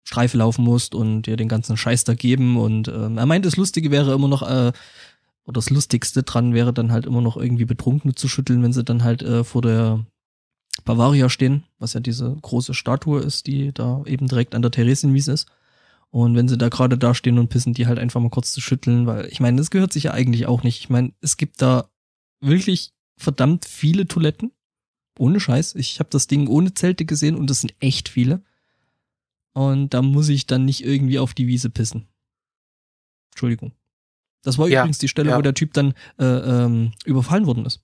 Streife 0.05 0.37
laufen 0.37 0.63
musst 0.63 0.95
und 0.95 1.23
dir 1.23 1.35
den 1.35 1.49
ganzen 1.49 1.75
Scheiß 1.75 2.03
da 2.05 2.13
geben. 2.13 2.57
Und 2.57 2.87
ähm, 2.87 3.17
er 3.17 3.25
meint, 3.25 3.45
das 3.45 3.57
Lustige 3.57 3.91
wäre 3.91 4.13
immer 4.13 4.27
noch, 4.27 4.43
äh, 4.43 4.71
oder 5.45 5.53
das 5.53 5.69
Lustigste 5.69 6.23
dran 6.23 6.53
wäre 6.53 6.73
dann 6.73 6.91
halt 6.91 7.05
immer 7.05 7.21
noch 7.21 7.37
irgendwie 7.37 7.65
Betrunkene 7.65 8.15
zu 8.15 8.27
schütteln, 8.27 8.63
wenn 8.63 8.73
sie 8.73 8.83
dann 8.83 9.03
halt 9.03 9.23
äh, 9.23 9.43
vor 9.43 9.61
der 9.61 10.05
Bavaria 10.85 11.29
stehen, 11.29 11.63
was 11.79 11.93
ja 11.93 11.99
diese 11.99 12.37
große 12.41 12.73
Statue 12.73 13.19
ist, 13.19 13.47
die 13.47 13.73
da 13.73 14.03
eben 14.05 14.27
direkt 14.27 14.55
an 14.55 14.61
der 14.61 14.71
Theresienwiese 14.71 15.31
ist. 15.31 15.47
Und 16.11 16.35
wenn 16.35 16.47
sie 16.47 16.57
da 16.57 16.69
gerade 16.69 16.97
da 16.97 17.13
stehen 17.13 17.39
und 17.39 17.49
pissen, 17.49 17.73
die 17.73 17.87
halt 17.87 17.99
einfach 17.99 18.21
mal 18.21 18.29
kurz 18.29 18.51
zu 18.51 18.61
schütteln, 18.61 19.07
weil 19.07 19.25
ich 19.25 19.39
meine, 19.39 19.57
das 19.57 19.71
gehört 19.71 19.91
sich 19.91 20.03
ja 20.03 20.11
eigentlich 20.11 20.45
auch 20.45 20.63
nicht. 20.63 20.79
Ich 20.79 20.89
meine, 20.89 21.13
es 21.19 21.35
gibt 21.35 21.61
da 21.61 21.89
wirklich 22.41 22.93
verdammt 23.17 23.65
viele 23.65 24.07
Toiletten. 24.07 24.51
Ohne 25.17 25.39
Scheiß. 25.39 25.75
Ich 25.75 25.99
habe 25.99 26.09
das 26.11 26.27
Ding 26.27 26.47
ohne 26.47 26.73
Zelte 26.73 27.05
gesehen 27.05 27.35
und 27.35 27.49
das 27.49 27.61
sind 27.61 27.73
echt 27.79 28.09
viele. 28.09 28.43
Und 29.55 29.93
da 29.93 30.01
muss 30.01 30.27
ich 30.27 30.47
dann 30.47 30.65
nicht 30.65 30.83
irgendwie 30.83 31.17
auf 31.17 31.33
die 31.33 31.47
Wiese 31.47 31.69
pissen. 31.69 32.09
Entschuldigung. 33.31 33.71
Das 34.43 34.57
war 34.57 34.67
ja, 34.67 34.81
übrigens 34.81 34.97
die 34.99 35.07
Stelle, 35.07 35.31
ja. 35.31 35.37
wo 35.37 35.41
der 35.41 35.53
Typ 35.53 35.73
dann 35.73 35.93
äh, 36.19 36.25
ähm, 36.25 36.91
überfallen 37.05 37.47
worden 37.47 37.65
ist. 37.65 37.81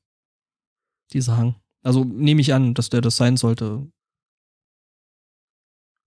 Dieser 1.14 1.38
Hang. 1.38 1.56
Also 1.82 2.04
nehme 2.04 2.42
ich 2.42 2.54
an, 2.54 2.74
dass 2.74 2.90
der 2.90 3.00
das 3.00 3.16
sein 3.16 3.38
sollte. 3.38 3.88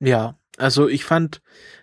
Ja, 0.01 0.39
also 0.59 0.87
ich 0.87 1.05
fand, 1.05 1.41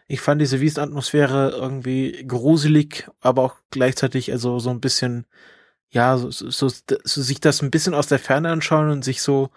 ich 0.08 0.22
fand 0.22 0.40
diese 0.42 0.62
Wiesenatmosphäre 0.62 1.50
irgendwie 1.50 2.24
gruselig, 2.28 3.10
aber 3.20 3.42
auch 3.42 3.56
gleichzeitig 3.72 4.32
also 4.32 4.60
so 4.60 4.70
ein 4.70 4.80
bisschen, 4.80 5.26
ja, 5.90 6.18
so, 6.18 6.30
so, 6.30 6.52
so, 6.52 6.70
so 7.04 7.22
sich 7.22 7.42
das 7.42 7.64
ein 7.64 7.72
bisschen 7.72 7.96
aus 7.96 8.08
der 8.08 8.20
Ferne 8.20 8.52
anschauen 8.52 8.92
und 8.92 9.04
sich 9.04 9.24
so, 9.24 9.50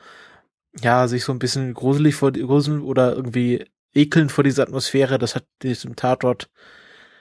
ja, 0.80 1.08
sich 1.08 1.24
so 1.24 1.32
ein 1.32 1.38
bisschen 1.38 1.74
gruselig 1.74 2.14
vor 2.14 2.32
gruseln 2.32 2.80
oder 2.80 3.14
irgendwie 3.14 3.66
ekeln 3.94 4.28
vor 4.28 4.44
dieser 4.44 4.64
Atmosphäre, 4.64 5.18
das 5.18 5.34
hat 5.34 5.46
diesem 5.62 5.96
Tatort 5.96 6.50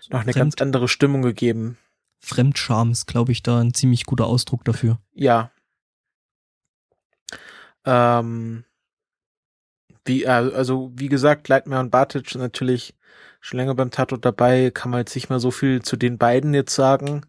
noch 0.10 0.22
eine 0.22 0.34
Fremd, 0.34 0.58
ganz 0.58 0.62
andere 0.62 0.88
Stimmung 0.88 1.22
gegeben. 1.22 1.78
Fremdscham 2.20 2.92
ist, 2.92 3.06
glaube 3.06 3.32
ich, 3.32 3.44
da 3.44 3.60
ein 3.60 3.74
ziemlich 3.74 4.06
guter 4.06 4.26
Ausdruck 4.26 4.64
dafür. 4.66 5.00
Ja. 5.14 5.52
Ähm, 7.86 8.66
wie, 10.06 10.28
also, 10.28 10.92
wie 10.96 11.10
gesagt, 11.10 11.48
Leitmer 11.48 11.80
und 11.80 11.92
Bartic 11.92 12.36
natürlich 12.36 12.96
schon 13.40 13.60
länger 13.60 13.76
beim 13.76 13.92
Tatort 13.92 14.24
dabei, 14.24 14.72
kann 14.72 14.92
man 14.92 15.00
jetzt 15.02 15.16
nicht 15.16 15.30
mehr 15.30 15.40
so 15.40 15.52
viel 15.52 15.82
zu 15.82 15.98
den 15.98 16.18
beiden 16.18 16.54
jetzt 16.54 16.76
sagen. 16.76 17.26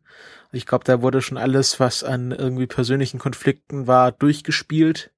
Ich 0.52 0.66
glaube, 0.66 0.84
da 0.84 1.02
wurde 1.02 1.20
schon 1.22 1.38
alles, 1.38 1.80
was 1.80 2.04
an 2.04 2.30
irgendwie 2.30 2.68
persönlichen 2.68 3.18
Konflikten 3.18 3.88
war, 3.88 4.12
durchgespielt. 4.12 5.10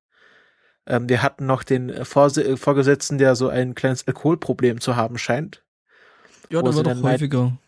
Ähm, 0.86 1.08
wir 1.08 1.22
hatten 1.22 1.46
noch 1.46 1.64
den 1.64 1.90
äh, 1.90 2.04
Vors 2.04 2.36
äh, 2.36 2.56
Vorgesetzten, 2.56 3.18
der 3.18 3.34
so 3.34 3.48
ein 3.48 3.74
kleines 3.74 4.06
Alkoholproblem 4.06 4.80
zu 4.80 4.96
haben 4.96 5.18
scheint. 5.18 5.64
Ja, 6.50 6.62
da 6.62 6.74
war 6.74 6.82
doch 6.82 7.02
häufiger, 7.02 7.58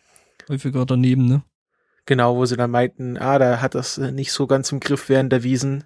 häufiger 0.47 0.85
daneben, 0.85 1.27
ne? 1.27 1.43
Genau, 2.05 2.37
wo 2.37 2.45
sie 2.45 2.57
dann 2.57 2.71
meinten, 2.71 3.17
ah, 3.17 3.37
da 3.37 3.61
hat 3.61 3.75
das 3.75 3.97
äh, 3.97 4.11
nicht 4.11 4.31
so 4.31 4.47
ganz 4.47 4.71
im 4.71 4.79
Griff 4.79 5.09
während 5.09 5.31
der 5.31 5.43
Wiesen. 5.43 5.83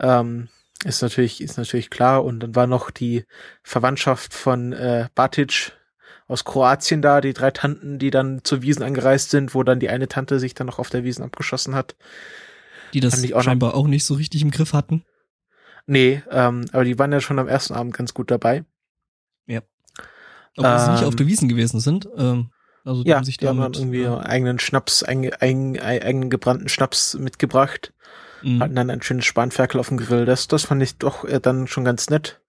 Ähm, 0.00 0.48
ist 0.84 1.02
natürlich, 1.02 1.40
ist 1.40 1.58
natürlich 1.58 1.90
klar. 1.90 2.24
Und 2.24 2.40
dann 2.40 2.56
war 2.56 2.66
noch 2.66 2.90
die 2.90 3.24
Verwandtschaft 3.62 4.34
von 4.34 4.72
äh, 4.72 5.08
Batic 5.14 5.72
aus 6.26 6.44
Kroatien 6.44 7.02
da, 7.02 7.20
die 7.20 7.34
drei 7.34 7.50
Tanten, 7.50 7.98
die 7.98 8.10
dann 8.10 8.42
zur 8.42 8.62
Wiesen 8.62 8.82
angereist 8.82 9.30
sind, 9.30 9.54
wo 9.54 9.62
dann 9.62 9.78
die 9.78 9.90
eine 9.90 10.08
Tante 10.08 10.40
sich 10.40 10.54
dann 10.54 10.66
noch 10.66 10.78
auf 10.78 10.90
der 10.90 11.04
Wiesen 11.04 11.22
abgeschossen 11.22 11.74
hat. 11.74 11.94
Die 12.92 13.00
das 13.00 13.32
auch 13.32 13.42
scheinbar 13.42 13.72
noch, 13.72 13.78
auch 13.78 13.86
nicht 13.86 14.04
so 14.04 14.14
richtig 14.14 14.42
im 14.42 14.50
Griff 14.50 14.72
hatten. 14.72 15.04
Nee, 15.86 16.22
ähm, 16.30 16.64
aber 16.72 16.84
die 16.84 16.98
waren 16.98 17.12
ja 17.12 17.20
schon 17.20 17.38
am 17.38 17.48
ersten 17.48 17.74
Abend 17.74 17.94
ganz 17.94 18.14
gut 18.14 18.30
dabei. 18.30 18.64
Ja. 19.46 19.60
Obwohl 20.56 20.72
ähm, 20.72 20.78
sie 20.78 20.92
nicht 20.92 21.04
auf 21.04 21.16
der 21.16 21.26
Wiesen 21.26 21.48
gewesen 21.48 21.80
sind. 21.80 22.08
Ähm, 22.16 22.50
also 22.84 23.02
die 23.02 23.10
ja, 23.10 23.16
haben 23.16 23.24
sich 23.24 23.38
die 23.38 23.48
haben 23.48 23.60
dann 23.60 23.72
irgendwie 23.72 24.02
äh, 24.02 24.18
eigenen 24.18 24.58
Schnaps, 24.58 25.02
ein, 25.02 25.32
ein, 25.40 25.78
eigenen 25.80 26.30
gebrannten 26.30 26.68
Schnaps 26.68 27.14
mitgebracht. 27.14 27.92
Mhm. 28.42 28.62
Hatten 28.62 28.76
dann 28.76 28.90
ein 28.90 29.02
schönes 29.02 29.24
Spanferkel 29.24 29.80
auf 29.80 29.88
dem 29.88 29.98
Grill. 29.98 30.26
Das, 30.26 30.48
das 30.48 30.64
fand 30.64 30.82
ich 30.82 30.98
doch 30.98 31.24
äh, 31.24 31.40
dann 31.40 31.66
schon 31.66 31.84
ganz 31.84 32.10
nett. 32.10 32.40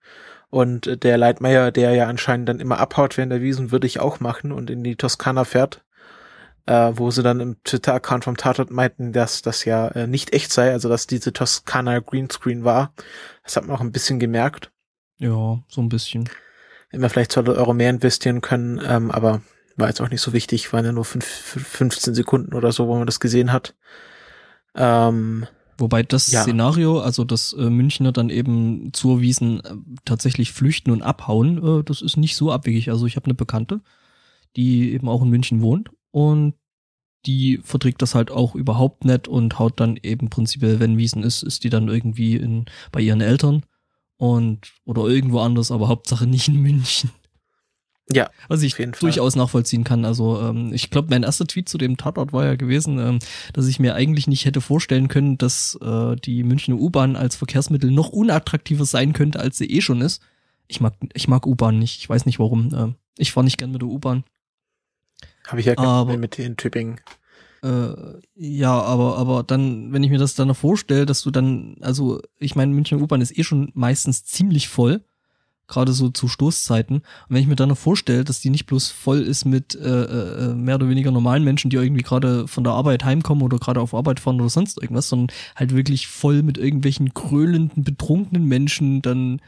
Und 0.49 0.87
äh, 0.87 0.97
der 0.97 1.17
Leitmeier, 1.17 1.71
der 1.71 1.91
ja 1.91 2.07
anscheinend 2.07 2.49
dann 2.49 2.59
immer 2.59 2.79
abhaut 2.79 3.17
während 3.17 3.31
der 3.31 3.41
Wiesen, 3.41 3.71
würde 3.71 3.87
ich 3.87 3.99
auch 3.99 4.19
machen 4.19 4.51
und 4.51 4.69
in 4.69 4.83
die 4.83 4.95
Toskana 4.95 5.45
fährt 5.45 5.84
äh, 6.65 6.91
wo 6.95 7.11
sie 7.11 7.23
dann 7.23 7.39
im 7.39 7.63
Twitter-Account 7.63 8.23
vom 8.23 8.37
Tatort 8.37 8.71
meinten, 8.71 9.13
dass 9.13 9.41
das 9.41 9.65
ja 9.65 9.87
äh, 9.89 10.07
nicht 10.07 10.33
echt 10.33 10.51
sei, 10.51 10.71
also 10.71 10.89
dass 10.89 11.07
diese 11.07 11.31
Toskana 11.31 11.99
Greenscreen 11.99 12.63
war. 12.63 12.93
Das 13.43 13.55
hat 13.55 13.65
man 13.65 13.75
auch 13.75 13.81
ein 13.81 13.91
bisschen 13.91 14.19
gemerkt. 14.19 14.71
Ja, 15.17 15.63
so 15.67 15.81
ein 15.81 15.89
bisschen. 15.89 16.29
Immer 16.91 17.09
vielleicht 17.09 17.31
200 17.33 17.57
Euro 17.57 17.73
mehr 17.73 17.89
investieren 17.89 18.41
können, 18.41 18.81
ähm, 18.85 19.11
aber 19.11 19.41
war 19.75 19.89
jetzt 19.89 20.01
auch 20.01 20.09
nicht 20.09 20.21
so 20.21 20.33
wichtig, 20.33 20.71
waren 20.73 20.85
ja 20.85 20.91
nur 20.91 21.05
fünf, 21.05 21.25
15 21.25 22.15
Sekunden 22.15 22.53
oder 22.53 22.71
so, 22.71 22.87
wo 22.87 22.95
man 22.95 23.05
das 23.05 23.19
gesehen 23.19 23.51
hat. 23.51 23.75
Ähm, 24.73 25.47
Wobei 25.77 26.03
das 26.03 26.31
ja. 26.31 26.43
Szenario, 26.43 27.01
also 27.01 27.25
dass 27.25 27.51
äh, 27.51 27.69
Münchner 27.69 28.13
dann 28.13 28.29
eben 28.29 28.91
zur 28.93 29.19
Wiesen 29.19 29.59
äh, 29.59 29.75
tatsächlich 30.05 30.53
flüchten 30.53 30.91
und 30.91 31.01
abhauen, 31.01 31.79
äh, 31.79 31.83
das 31.83 32.01
ist 32.01 32.15
nicht 32.15 32.37
so 32.37 32.51
abwegig. 32.51 32.89
Also 32.89 33.05
ich 33.05 33.17
habe 33.17 33.25
eine 33.25 33.33
Bekannte, 33.33 33.81
die 34.55 34.93
eben 34.93 35.09
auch 35.09 35.21
in 35.21 35.29
München 35.29 35.61
wohnt 35.61 35.89
und 36.15 36.53
die 37.25 37.59
verträgt 37.61 38.01
das 38.01 38.15
halt 38.15 38.31
auch 38.31 38.55
überhaupt 38.55 39.03
nicht 39.03 39.27
und 39.27 39.59
haut 39.59 39.81
dann 39.81 39.99
eben 40.01 40.29
prinzipiell, 40.29 40.79
wenn 40.79 40.97
Wiesen 40.97 41.23
ist, 41.23 41.43
ist 41.43 41.65
die 41.65 41.69
dann 41.69 41.89
irgendwie 41.89 42.37
in, 42.37 42.67
bei 42.93 43.01
ihren 43.01 43.19
Eltern 43.19 43.65
und 44.15 44.71
oder 44.85 45.07
irgendwo 45.07 45.41
anders, 45.41 45.71
aber 45.71 45.89
Hauptsache 45.89 46.25
nicht 46.25 46.47
in 46.47 46.61
München. 46.61 47.11
Ja. 48.13 48.29
Was 48.47 48.61
ich 48.61 48.75
durchaus 48.75 49.33
Fall. 49.33 49.41
nachvollziehen 49.41 49.83
kann. 49.83 50.05
Also 50.05 50.39
ähm, 50.39 50.71
ich 50.73 50.89
glaube, 50.89 51.09
mein 51.09 51.23
erster 51.23 51.47
Tweet 51.47 51.67
zu 51.67 51.77
dem 51.77 51.97
Tatort 51.97 52.31
war 52.31 52.45
ja 52.45 52.55
gewesen, 52.55 52.97
ähm, 52.97 53.19
dass 53.51 53.67
ich 53.67 53.79
mir 53.79 53.95
eigentlich 53.95 54.27
nicht 54.27 54.45
hätte 54.45 54.61
vorstellen 54.61 55.09
können, 55.09 55.37
dass 55.37 55.77
äh, 55.81 56.15
die 56.15 56.43
Münchner 56.43 56.75
U-Bahn 56.75 57.17
als 57.17 57.35
Verkehrsmittel 57.35 57.91
noch 57.91 58.07
unattraktiver 58.07 58.85
sein 58.85 59.11
könnte, 59.11 59.41
als 59.41 59.57
sie 59.57 59.65
eh 59.65 59.81
schon 59.81 59.99
ist. 59.99 60.21
Ich 60.67 60.79
mag, 60.79 60.93
ich 61.13 61.27
mag 61.27 61.45
U-Bahn 61.45 61.77
nicht. 61.77 61.99
Ich 61.99 62.07
weiß 62.07 62.25
nicht 62.25 62.39
warum. 62.39 62.73
Äh, 62.73 62.93
ich 63.17 63.33
fahre 63.33 63.43
nicht 63.43 63.57
gern 63.57 63.71
mit 63.71 63.81
der 63.81 63.89
U-Bahn. 63.89 64.23
Habe 65.47 65.59
ich 65.59 65.67
ja 65.67 65.77
aber, 65.77 66.17
mit 66.17 66.39
in 66.39 66.57
Tübingen. 66.57 66.99
Äh, 67.63 67.93
ja, 68.35 68.79
aber, 68.79 69.17
aber 69.17 69.43
dann, 69.43 69.91
wenn 69.91 70.03
ich 70.03 70.11
mir 70.11 70.17
das 70.17 70.35
dann 70.35 70.49
noch 70.49 70.57
vorstelle, 70.57 71.05
dass 71.05 71.21
du 71.21 71.31
dann, 71.31 71.77
also 71.81 72.21
ich 72.37 72.55
meine, 72.55 72.73
München 72.73 73.01
U-Bahn 73.01 73.21
ist 73.21 73.37
eh 73.37 73.43
schon 73.43 73.71
meistens 73.73 74.23
ziemlich 74.23 74.67
voll, 74.67 75.01
gerade 75.67 75.93
so 75.93 76.09
zu 76.09 76.27
Stoßzeiten. 76.27 76.97
Und 76.97 77.05
wenn 77.27 77.41
ich 77.41 77.47
mir 77.47 77.55
dann 77.55 77.69
noch 77.69 77.77
vorstelle, 77.77 78.23
dass 78.23 78.39
die 78.39 78.51
nicht 78.51 78.67
bloß 78.67 78.89
voll 78.89 79.21
ist 79.21 79.45
mit 79.45 79.73
äh, 79.75 80.03
äh, 80.03 80.53
mehr 80.53 80.75
oder 80.75 80.89
weniger 80.89 81.11
normalen 81.11 81.43
Menschen, 81.43 81.69
die 81.71 81.77
irgendwie 81.77 82.03
gerade 82.03 82.47
von 82.47 82.63
der 82.63 82.73
Arbeit 82.73 83.03
heimkommen 83.03 83.43
oder 83.43 83.57
gerade 83.57 83.81
auf 83.81 83.95
Arbeit 83.95 84.19
fahren 84.19 84.39
oder 84.39 84.49
sonst 84.49 84.79
irgendwas, 84.81 85.09
sondern 85.09 85.35
halt 85.55 85.73
wirklich 85.73 86.07
voll 86.07 86.43
mit 86.43 86.57
irgendwelchen 86.59 87.13
krölenden, 87.13 87.83
betrunkenen 87.83 88.45
Menschen, 88.45 89.01
dann 89.01 89.41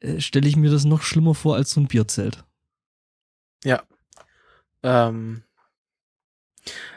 äh, 0.00 0.20
stelle 0.20 0.48
ich 0.48 0.56
mir 0.56 0.70
das 0.70 0.84
noch 0.84 1.02
schlimmer 1.02 1.34
vor 1.34 1.54
als 1.54 1.70
so 1.70 1.80
ein 1.80 1.86
Bierzelt. 1.86 2.44
Ja, 3.62 3.82
ähm, 4.86 5.42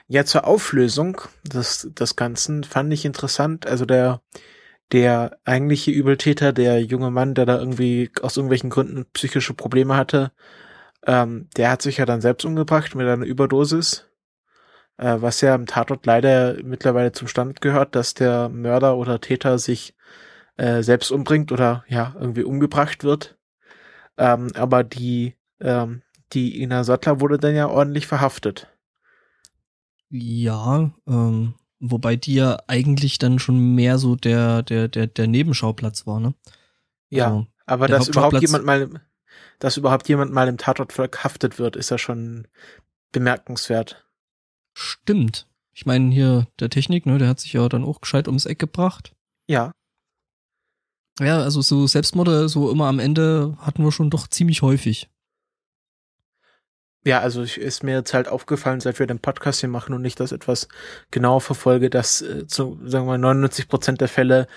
ja, 0.07 0.25
zur 0.25 0.45
Auflösung 0.47 1.21
des, 1.43 1.89
des 1.91 2.15
Ganzen 2.15 2.63
fand 2.63 2.93
ich 2.93 3.05
interessant. 3.05 3.67
Also 3.67 3.85
der, 3.85 4.21
der 4.91 5.37
eigentliche 5.45 5.91
Übeltäter, 5.91 6.53
der 6.53 6.81
junge 6.83 7.11
Mann, 7.11 7.33
der 7.35 7.45
da 7.45 7.59
irgendwie 7.59 8.11
aus 8.21 8.37
irgendwelchen 8.37 8.69
Gründen 8.69 9.05
psychische 9.13 9.53
Probleme 9.53 9.95
hatte, 9.95 10.31
ähm, 11.05 11.49
der 11.57 11.71
hat 11.71 11.81
sich 11.81 11.97
ja 11.97 12.05
dann 12.05 12.21
selbst 12.21 12.45
umgebracht 12.45 12.95
mit 12.95 13.07
einer 13.07 13.25
Überdosis. 13.25 14.07
Äh, 14.97 15.21
was 15.21 15.41
ja 15.41 15.55
im 15.55 15.65
Tatort 15.65 16.05
leider 16.05 16.57
mittlerweile 16.63 17.11
zum 17.11 17.27
Stand 17.27 17.61
gehört, 17.61 17.95
dass 17.95 18.13
der 18.13 18.49
Mörder 18.49 18.97
oder 18.97 19.21
Täter 19.21 19.57
sich 19.59 19.95
äh, 20.57 20.83
selbst 20.83 21.11
umbringt 21.11 21.51
oder 21.51 21.85
ja, 21.87 22.15
irgendwie 22.19 22.43
umgebracht 22.43 23.03
wird. 23.03 23.37
Ähm, 24.17 24.49
aber 24.55 24.83
die, 24.83 25.37
ähm, 25.61 26.03
die 26.33 26.61
Ina 26.61 26.83
Sattler 26.83 27.19
wurde 27.19 27.37
dann 27.37 27.55
ja 27.55 27.67
ordentlich 27.67 28.07
verhaftet. 28.07 28.67
Ja, 30.09 30.91
ähm, 31.07 31.53
wobei 31.79 32.15
die 32.15 32.35
ja 32.35 32.57
eigentlich 32.67 33.19
dann 33.19 33.39
schon 33.39 33.75
mehr 33.75 33.97
so 33.97 34.15
der, 34.15 34.63
der, 34.63 34.87
der, 34.87 35.07
der 35.07 35.27
Nebenschauplatz 35.27 36.07
war, 36.07 36.19
ne? 36.19 36.33
Ja, 37.09 37.25
also, 37.25 37.47
aber 37.65 37.87
dass 37.87 38.07
überhaupt 38.07 38.41
jemand 38.41 38.65
mal, 38.65 38.89
dass 39.59 39.77
überhaupt 39.77 40.07
jemand 40.09 40.31
mal 40.31 40.47
im 40.47 40.57
Tatort 40.57 40.93
verhaftet 40.93 41.59
wird, 41.59 41.75
ist 41.75 41.91
ja 41.91 41.97
schon 41.97 42.47
bemerkenswert. 43.11 44.05
Stimmt. 44.73 45.47
Ich 45.73 45.85
meine, 45.85 46.11
hier 46.11 46.47
der 46.59 46.69
Technik, 46.69 47.05
ne, 47.05 47.17
der 47.17 47.27
hat 47.27 47.39
sich 47.39 47.53
ja 47.53 47.67
dann 47.69 47.85
auch 47.85 48.01
gescheit 48.01 48.27
ums 48.27 48.45
Eck 48.45 48.59
gebracht. 48.59 49.15
Ja. 49.47 49.71
Ja, 51.19 51.39
also 51.39 51.61
so 51.61 51.85
Selbstmorde, 51.87 52.49
so 52.49 52.71
immer 52.71 52.87
am 52.87 52.99
Ende 52.99 53.57
hatten 53.59 53.83
wir 53.83 53.91
schon 53.91 54.09
doch 54.09 54.27
ziemlich 54.27 54.61
häufig. 54.61 55.09
Ja, 57.05 57.21
also 57.21 57.43
ich, 57.43 57.57
ist 57.57 57.83
mir 57.83 57.95
jetzt 57.95 58.13
halt 58.13 58.27
aufgefallen, 58.27 58.81
seit 58.81 58.99
wir 58.99 59.07
den 59.07 59.19
Podcast 59.19 59.61
hier 59.61 59.69
machen 59.69 59.93
und 59.93 60.01
nicht 60.01 60.19
das 60.19 60.33
etwas 60.33 60.67
genauer 61.11 61.39
verfolge, 61.39 61.89
dass 61.89 62.21
äh, 62.21 62.45
zu, 62.45 62.77
sagen 62.83 63.05
wir 63.05 63.11
mal, 63.13 63.17
99 63.17 63.69
Prozent 63.69 64.01
der 64.01 64.09
Fälle 64.09 64.47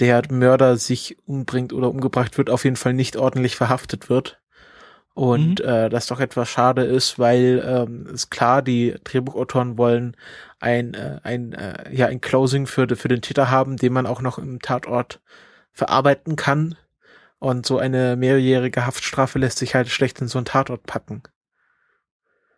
der 0.00 0.22
Mörder 0.30 0.76
sich 0.76 1.16
umbringt 1.26 1.72
oder 1.72 1.88
umgebracht 1.90 2.38
wird, 2.38 2.50
auf 2.50 2.64
jeden 2.64 2.76
Fall 2.76 2.92
nicht 2.92 3.16
ordentlich 3.16 3.54
verhaftet 3.54 4.10
wird. 4.10 4.40
Und 5.14 5.60
mhm. 5.60 5.68
äh, 5.68 5.88
das 5.90 6.06
doch 6.06 6.20
etwas 6.20 6.48
schade 6.48 6.84
ist, 6.84 7.18
weil 7.18 7.62
ähm, 7.64 8.06
ist 8.12 8.30
klar, 8.30 8.62
die 8.62 8.94
Drehbuchautoren 9.04 9.78
wollen 9.78 10.16
ein, 10.58 10.94
äh, 10.94 11.20
ein, 11.22 11.52
äh, 11.52 11.94
ja, 11.94 12.06
ein 12.06 12.20
Closing 12.20 12.66
für, 12.66 12.88
für 12.96 13.08
den 13.08 13.20
Täter 13.20 13.50
haben, 13.50 13.76
den 13.76 13.92
man 13.92 14.06
auch 14.06 14.22
noch 14.22 14.38
im 14.38 14.60
Tatort 14.60 15.20
verarbeiten 15.72 16.36
kann. 16.36 16.76
Und 17.38 17.66
so 17.66 17.78
eine 17.78 18.16
mehrjährige 18.16 18.86
Haftstrafe 18.86 19.38
lässt 19.38 19.58
sich 19.58 19.74
halt 19.74 19.88
schlecht 19.88 20.20
in 20.20 20.28
so 20.28 20.38
einen 20.38 20.46
Tatort 20.46 20.84
packen. 20.84 21.22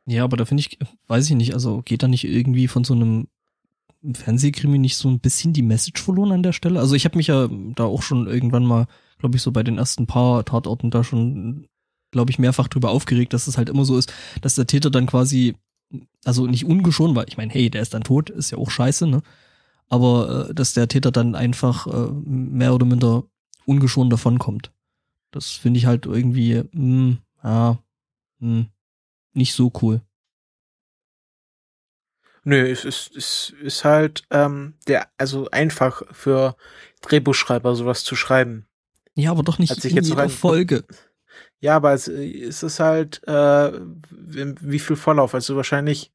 Ja, 0.06 0.25
aber 0.25 0.37
da 0.37 0.44
finde 0.44 0.61
ich, 0.61 0.78
weiß 1.08 1.30
ich 1.30 1.37
nicht, 1.37 1.54
also 1.54 1.82
geht 1.82 2.02
da 2.02 2.08
nicht 2.08 2.25
irgendwie 2.25 2.68
von 2.68 2.84
so 2.84 2.94
einem 2.94 3.28
Fernsehkrimi 4.12 4.78
nicht 4.78 4.96
so 4.96 5.08
ein 5.08 5.20
bisschen 5.20 5.52
die 5.54 5.62
Message 5.62 6.02
verloren 6.02 6.32
an 6.32 6.42
der 6.42 6.52
Stelle? 6.52 6.80
Also 6.80 6.94
ich 6.94 7.04
habe 7.06 7.16
mich 7.16 7.28
ja 7.28 7.49
da 7.75 7.84
auch 7.84 8.02
schon 8.02 8.26
irgendwann 8.26 8.66
mal, 8.66 8.87
glaube 9.18 9.37
ich, 9.37 9.42
so 9.42 9.50
bei 9.50 9.62
den 9.62 9.78
ersten 9.78 10.06
paar 10.06 10.44
Tatorten 10.44 10.90
da 10.90 11.02
schon, 11.04 11.68
glaube 12.11 12.30
ich, 12.30 12.38
mehrfach 12.38 12.68
drüber 12.68 12.90
aufgeregt, 12.90 13.32
dass 13.32 13.46
es 13.46 13.56
halt 13.56 13.70
immer 13.70 13.84
so 13.87 13.96
ist, 13.96 14.12
dass 14.42 14.56
der 14.56 14.66
Täter 14.66 14.90
dann 14.90 15.06
quasi, 15.06 15.54
also 16.25 16.46
nicht 16.46 16.66
ungeschoren, 16.66 17.16
weil 17.16 17.26
ich 17.28 17.38
meine, 17.38 17.52
hey, 17.52 17.70
der 17.70 17.80
ist 17.80 17.94
dann 17.94 18.04
tot, 18.04 18.28
ist 18.28 18.50
ja 18.50 18.58
auch 18.58 18.70
scheiße, 18.70 19.06
ne? 19.06 19.23
Aber 19.88 20.49
äh, 20.50 20.54
dass 20.54 20.75
der 20.75 20.88
Täter 20.88 21.12
dann 21.12 21.34
einfach 21.34 21.87
äh, 21.87 22.12
mehr 22.25 22.75
oder 22.75 22.87
minder 22.87 23.25
ungeschoren 23.66 24.11
davonkommt. 24.11 24.73
Das 25.30 25.50
finde 25.50 25.78
ich 25.78 25.87
halt 25.87 26.06
irgendwie, 26.06 26.56
mh, 26.56 26.68
hm, 26.73 27.18
ja, 27.42 27.78
mh, 28.40 28.58
hm 28.58 28.66
nicht 29.34 29.54
so 29.54 29.72
cool. 29.82 30.00
Nö, 32.44 32.70
es 32.70 32.84
ist, 32.84 33.16
es 33.16 33.54
ist 33.62 33.84
halt 33.84 34.24
ähm, 34.30 34.74
der, 34.86 35.08
also 35.16 35.50
einfach 35.50 36.02
für 36.12 36.56
Drehbuchschreiber 37.00 37.74
sowas 37.74 38.04
zu 38.04 38.16
schreiben. 38.16 38.66
Ja, 39.14 39.30
aber 39.30 39.42
doch 39.42 39.58
nicht 39.58 39.74
sich 39.80 39.92
in 39.92 39.96
jetzt 39.96 40.08
jeder 40.08 40.28
Folge. 40.28 40.84
Ja, 41.60 41.76
aber 41.76 41.94
es, 41.94 42.08
es 42.08 42.62
ist 42.62 42.80
halt, 42.80 43.26
äh, 43.26 43.72
wie 44.10 44.78
viel 44.78 44.96
Vorlauf? 44.96 45.34
Also 45.34 45.56
wahrscheinlich 45.56 46.12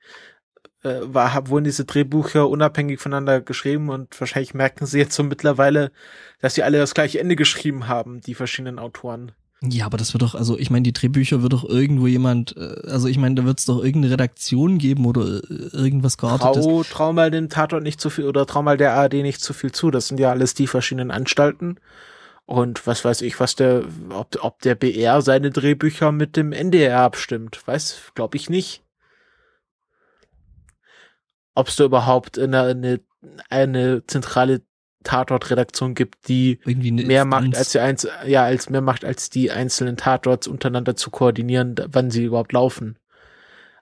äh, 0.84 1.00
war, 1.02 1.48
wurden 1.48 1.64
diese 1.64 1.86
Drehbücher 1.86 2.48
unabhängig 2.48 3.00
voneinander 3.00 3.42
geschrieben 3.42 3.90
und 3.90 4.20
wahrscheinlich 4.20 4.54
merken 4.54 4.86
sie 4.86 5.00
jetzt 5.00 5.16
so 5.16 5.24
mittlerweile, 5.24 5.92
dass 6.40 6.54
sie 6.54 6.64
alle 6.64 6.78
das 6.78 6.94
gleiche 6.94 7.20
Ende 7.20 7.36
geschrieben 7.36 7.88
haben, 7.88 8.22
die 8.22 8.36
verschiedenen 8.36 8.78
Autoren. 8.78 9.32
Ja, 9.62 9.86
aber 9.86 9.98
das 9.98 10.14
wird 10.14 10.22
doch, 10.22 10.36
also 10.36 10.58
ich 10.58 10.70
meine, 10.70 10.84
die 10.84 10.94
Drehbücher 10.94 11.42
wird 11.42 11.52
doch 11.52 11.68
irgendwo 11.68 12.08
jemand, 12.08 12.56
äh, 12.56 12.88
also 12.88 13.08
ich 13.08 13.18
meine, 13.18 13.36
da 13.36 13.44
wird 13.44 13.60
es 13.60 13.66
doch 13.66 13.84
irgendeine 13.84 14.14
Redaktion 14.14 14.78
geben 14.78 15.06
oder 15.06 15.22
äh, 15.22 15.70
irgendwas 15.74 16.18
geartetes. 16.18 16.64
Trau, 16.64 16.84
trau 16.84 17.14
mal 17.14 17.30
dem 17.30 17.50
Tatort 17.50 17.84
nicht 17.84 18.00
zu 18.00 18.10
viel 18.10 18.26
oder 18.26 18.46
trau 18.46 18.62
mal 18.62 18.78
der 18.78 18.94
ARD 18.94 19.16
nicht 19.16 19.42
zu 19.42 19.54
viel 19.54 19.74
zu. 19.74 19.92
Das 19.92 20.08
sind 20.08 20.20
ja 20.20 20.30
alles 20.30 20.54
die 20.54 20.68
verschiedenen 20.68 21.12
Anstalten. 21.12 21.78
Und 22.46 22.88
was 22.88 23.04
weiß 23.04 23.22
ich, 23.22 23.40
was 23.42 23.56
der, 23.56 23.84
ob, 24.12 24.38
ob 24.42 24.62
der 24.62 24.76
BR 24.76 25.22
seine 25.22 25.52
Drehbücher 25.52 26.14
mit 26.14 26.38
dem 26.38 26.54
NDR 26.54 27.02
abstimmt. 27.02 27.62
Weiß, 27.68 28.12
glaube 28.16 28.38
ich 28.38 28.50
nicht. 28.50 28.84
Ob 31.54 31.68
es 31.68 31.76
da 31.76 31.84
überhaupt 31.84 32.40
eine, 32.40 32.62
eine, 32.62 33.02
eine 33.50 34.04
zentrale 34.08 34.62
Tatort-Redaktion 35.04 35.96
gibt, 35.96 36.28
die 36.28 36.60
mehr 36.66 37.26
macht 37.26 37.56
als 37.56 37.72
die 37.72 37.80
Einz 37.80 38.08
ja, 38.26 38.44
als 38.44 38.70
mehr 38.70 38.82
macht 38.82 39.06
als 39.06 39.30
die 39.30 39.52
einzelnen 39.52 39.98
Tatorts 39.98 40.48
untereinander 40.48 40.96
zu 40.96 41.10
koordinieren, 41.10 41.76
wann 41.92 42.12
sie 42.12 42.26
überhaupt 42.26 42.52
laufen. 42.52 42.98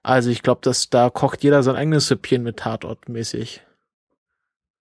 Also 0.03 0.29
ich 0.29 0.43
glaube, 0.43 0.61
dass 0.63 0.89
da 0.89 1.09
kocht 1.09 1.43
jeder 1.43 1.63
sein 1.63 1.75
eigenes 1.75 2.07
Süppchen 2.07 2.43
mit 2.43 2.57
Tatort 2.57 3.09
mäßig. 3.09 3.61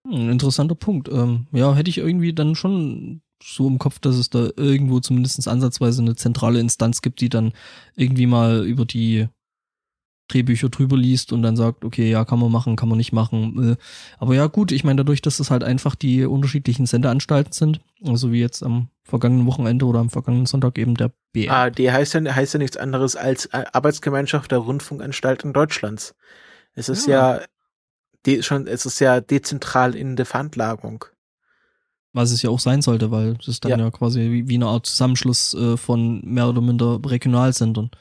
Hm, 0.07 0.29
interessanter 0.29 0.75
Punkt. 0.75 1.09
Ähm, 1.09 1.47
ja, 1.51 1.75
hätte 1.75 1.89
ich 1.89 1.97
irgendwie 1.97 2.33
dann 2.33 2.55
schon 2.55 3.21
so 3.43 3.67
im 3.67 3.79
Kopf, 3.79 3.99
dass 3.99 4.15
es 4.15 4.29
da 4.29 4.49
irgendwo 4.55 4.99
zumindest 4.99 5.47
ansatzweise 5.47 6.01
eine 6.01 6.15
zentrale 6.15 6.59
Instanz 6.59 7.01
gibt, 7.01 7.21
die 7.21 7.29
dann 7.29 7.53
irgendwie 7.95 8.25
mal 8.25 8.65
über 8.65 8.85
die 8.85 9.27
Drehbücher 10.27 10.69
drüber 10.69 10.97
liest 10.97 11.31
und 11.31 11.41
dann 11.41 11.55
sagt, 11.55 11.85
okay, 11.85 12.09
ja, 12.09 12.25
kann 12.25 12.39
man 12.39 12.51
machen, 12.51 12.75
kann 12.75 12.89
man 12.89 12.97
nicht 12.97 13.13
machen. 13.13 13.71
Äh, 13.71 13.75
aber 14.17 14.35
ja, 14.35 14.47
gut, 14.47 14.71
ich 14.71 14.83
meine, 14.83 14.97
dadurch, 14.97 15.21
dass 15.21 15.39
es 15.39 15.49
halt 15.49 15.63
einfach 15.63 15.95
die 15.95 16.25
unterschiedlichen 16.25 16.85
Sendeanstalten 16.85 17.53
sind, 17.53 17.79
also 18.05 18.31
wie 18.31 18.41
jetzt 18.41 18.63
am 18.63 18.89
vergangenen 19.03 19.45
Wochenende 19.47 19.85
oder 19.85 19.99
am 19.99 20.09
vergangenen 20.09 20.45
Sonntag 20.45 20.77
eben 20.77 20.95
der 20.95 21.11
BR. 21.31 21.53
Ah, 21.53 21.69
die 21.69 21.91
heißt 21.91 22.13
ja, 22.13 22.35
heißt 22.35 22.53
ja 22.53 22.59
nichts 22.59 22.77
anderes 22.77 23.15
als 23.15 23.45
äh, 23.47 23.63
Arbeitsgemeinschaft 23.71 24.51
der 24.51 24.59
Rundfunkanstalten 24.59 25.53
Deutschlands. 25.53 26.13
Es 26.73 26.89
ist 26.89 27.07
ja, 27.07 27.37
ja 27.37 27.45
die, 28.25 28.43
schon, 28.43 28.67
es 28.67 28.85
ist 28.85 28.99
ja 28.99 29.21
dezentral 29.21 29.95
in 29.95 30.15
der 30.15 30.25
Veranlagung. 30.25 31.05
Was 32.13 32.31
es 32.31 32.41
ja 32.41 32.49
auch 32.49 32.59
sein 32.59 32.81
sollte, 32.81 33.11
weil 33.11 33.37
es 33.39 33.47
ist 33.47 33.63
dann 33.63 33.71
ja, 33.71 33.77
ja 33.77 33.91
quasi 33.91 34.19
wie, 34.19 34.49
wie 34.49 34.55
eine 34.55 34.67
Art 34.67 34.85
Zusammenschluss 34.85 35.53
äh, 35.53 35.77
von 35.77 36.21
mehr 36.23 36.49
oder 36.49 36.61
minder 36.61 36.99
Regionalsendern. 37.05 37.91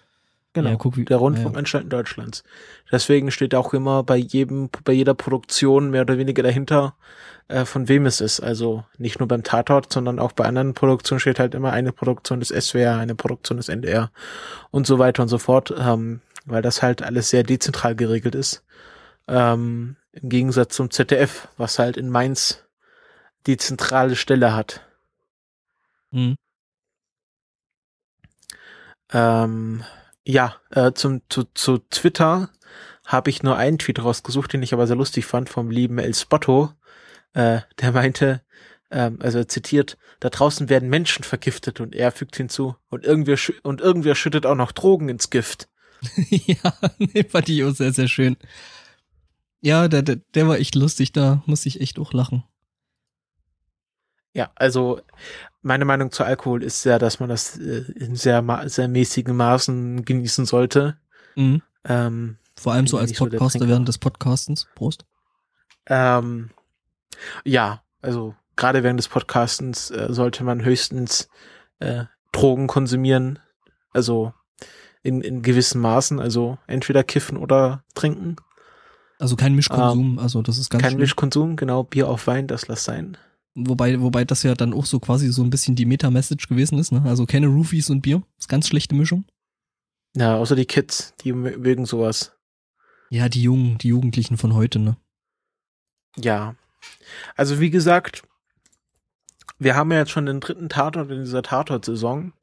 Genau, 0.56 0.70
ja, 0.70 0.76
guck, 0.76 0.96
wie, 0.96 1.04
der 1.04 1.18
Rundfunkanstalten 1.18 1.90
ja. 1.90 1.98
Deutschlands. 1.98 2.42
Deswegen 2.90 3.30
steht 3.30 3.54
auch 3.54 3.74
immer 3.74 4.02
bei 4.02 4.16
jedem, 4.16 4.70
bei 4.84 4.94
jeder 4.94 5.12
Produktion 5.12 5.90
mehr 5.90 6.00
oder 6.00 6.16
weniger 6.16 6.42
dahinter, 6.42 6.94
äh, 7.48 7.66
von 7.66 7.90
wem 7.90 8.06
es 8.06 8.22
ist. 8.22 8.40
Also 8.40 8.82
nicht 8.96 9.18
nur 9.18 9.28
beim 9.28 9.42
Tatort, 9.42 9.92
sondern 9.92 10.18
auch 10.18 10.32
bei 10.32 10.46
anderen 10.46 10.72
Produktionen 10.72 11.20
steht 11.20 11.38
halt 11.38 11.54
immer 11.54 11.74
eine 11.74 11.92
Produktion 11.92 12.40
des 12.40 12.48
SWR, 12.48 12.96
eine 12.96 13.14
Produktion 13.14 13.58
des 13.58 13.68
NDR 13.68 14.10
und 14.70 14.86
so 14.86 14.98
weiter 14.98 15.22
und 15.22 15.28
so 15.28 15.36
fort, 15.36 15.74
ähm, 15.78 16.22
weil 16.46 16.62
das 16.62 16.80
halt 16.80 17.02
alles 17.02 17.28
sehr 17.28 17.42
dezentral 17.42 17.94
geregelt 17.94 18.34
ist. 18.34 18.64
Ähm, 19.28 19.96
Im 20.12 20.30
Gegensatz 20.30 20.74
zum 20.74 20.90
ZDF, 20.90 21.48
was 21.58 21.78
halt 21.78 21.98
in 21.98 22.08
Mainz 22.08 22.64
die 23.46 23.58
zentrale 23.58 24.16
Stelle 24.16 24.54
hat. 24.54 24.80
Mhm. 26.12 26.36
Ähm, 29.12 29.84
ja, 30.26 30.56
äh, 30.70 30.92
zum, 30.92 31.22
zu, 31.28 31.44
zu 31.54 31.78
Twitter 31.78 32.50
habe 33.04 33.30
ich 33.30 33.44
nur 33.44 33.56
einen 33.56 33.78
Tweet 33.78 34.02
rausgesucht, 34.02 34.52
den 34.52 34.62
ich 34.62 34.74
aber 34.74 34.86
sehr 34.88 34.96
lustig 34.96 35.24
fand, 35.24 35.48
vom 35.48 35.70
lieben 35.70 35.98
El 35.98 36.14
Spotto. 36.14 36.72
Äh, 37.32 37.60
der 37.80 37.92
meinte, 37.92 38.42
ähm, 38.90 39.18
also 39.22 39.38
er 39.38 39.48
zitiert, 39.48 39.96
da 40.18 40.28
draußen 40.28 40.68
werden 40.68 40.88
Menschen 40.88 41.22
vergiftet 41.22 41.80
und 41.80 41.94
er 41.94 42.10
fügt 42.10 42.36
hinzu, 42.36 42.74
und 42.88 43.04
irgendwer, 43.04 43.38
und 43.62 43.80
irgendwer 43.80 44.16
schüttet 44.16 44.46
auch 44.46 44.56
noch 44.56 44.72
Drogen 44.72 45.08
ins 45.08 45.30
Gift. 45.30 45.68
ja, 46.28 46.74
nee, 46.98 47.22
fand 47.22 47.48
ich 47.48 47.62
auch 47.62 47.70
sehr, 47.70 47.92
sehr 47.92 48.08
schön. 48.08 48.36
Ja, 49.60 49.86
der, 49.86 50.02
der, 50.02 50.16
der 50.16 50.48
war 50.48 50.58
echt 50.58 50.74
lustig, 50.74 51.12
da 51.12 51.42
muss 51.46 51.66
ich 51.66 51.80
echt 51.80 52.00
auch 52.00 52.12
lachen. 52.12 52.42
Ja, 54.34 54.50
also 54.56 55.00
meine 55.66 55.84
Meinung 55.84 56.12
zu 56.12 56.24
Alkohol 56.24 56.62
ist 56.62 56.84
ja, 56.84 56.98
dass 56.98 57.18
man 57.18 57.28
das 57.28 57.58
äh, 57.58 57.84
in 57.96 58.14
sehr, 58.14 58.44
sehr 58.66 58.86
mäßigen 58.86 59.36
Maßen 59.36 60.04
genießen 60.04 60.46
sollte. 60.46 60.96
Mhm. 61.34 61.60
Ähm, 61.84 62.38
Vor 62.56 62.72
allem 62.72 62.86
so 62.86 62.98
als 62.98 63.12
Podcaster 63.12 63.58
so 63.58 63.68
während 63.68 63.88
des 63.88 63.98
Podcastens. 63.98 64.68
Prost. 64.76 65.04
Ähm, 65.86 66.50
ja, 67.44 67.82
also 68.00 68.36
gerade 68.54 68.84
während 68.84 69.00
des 69.00 69.08
Podcastens 69.08 69.90
äh, 69.90 70.06
sollte 70.10 70.44
man 70.44 70.64
höchstens 70.64 71.28
äh, 71.80 72.04
Drogen 72.30 72.68
konsumieren. 72.68 73.40
Also 73.92 74.32
in, 75.02 75.20
in 75.20 75.42
gewissen 75.42 75.80
Maßen, 75.80 76.20
also 76.20 76.58
entweder 76.68 77.02
kiffen 77.02 77.36
oder 77.36 77.82
trinken. 77.94 78.36
Also 79.18 79.34
kein 79.34 79.54
Mischkonsum, 79.54 80.12
ähm, 80.12 80.18
also 80.18 80.42
das 80.42 80.58
ist 80.58 80.70
ganz 80.70 80.82
Kein 80.82 80.90
schlimm. 80.92 81.00
Mischkonsum, 81.00 81.56
genau, 81.56 81.82
Bier 81.82 82.08
auf 82.08 82.26
Wein, 82.26 82.46
das 82.46 82.68
lass 82.68 82.84
sein. 82.84 83.16
Wobei, 83.58 84.02
wobei 84.02 84.26
das 84.26 84.42
ja 84.42 84.54
dann 84.54 84.74
auch 84.74 84.84
so 84.84 85.00
quasi 85.00 85.32
so 85.32 85.42
ein 85.42 85.48
bisschen 85.48 85.76
die 85.76 85.86
Meta-Message 85.86 86.46
gewesen 86.46 86.78
ist, 86.78 86.92
ne? 86.92 87.02
Also 87.06 87.24
keine 87.24 87.46
Roofies 87.46 87.88
und 87.88 88.02
Bier. 88.02 88.18
Das 88.36 88.44
ist 88.44 88.48
ganz 88.48 88.68
schlechte 88.68 88.94
Mischung. 88.94 89.24
Ja, 90.14 90.36
außer 90.36 90.56
die 90.56 90.66
Kids, 90.66 91.14
die 91.22 91.32
mögen 91.32 91.86
sowas. 91.86 92.36
Ja, 93.08 93.30
die 93.30 93.42
Jungen, 93.42 93.78
die 93.78 93.88
Jugendlichen 93.88 94.36
von 94.36 94.52
heute, 94.52 94.78
ne? 94.78 94.98
Ja. 96.16 96.54
Also 97.34 97.58
wie 97.58 97.70
gesagt, 97.70 98.24
wir 99.58 99.74
haben 99.74 99.90
ja 99.90 99.98
jetzt 99.98 100.10
schon 100.10 100.26
den 100.26 100.40
dritten 100.40 100.68
Tatort 100.68 101.10
in 101.10 101.20
dieser 101.20 101.42
Tatort-Saison. 101.42 102.34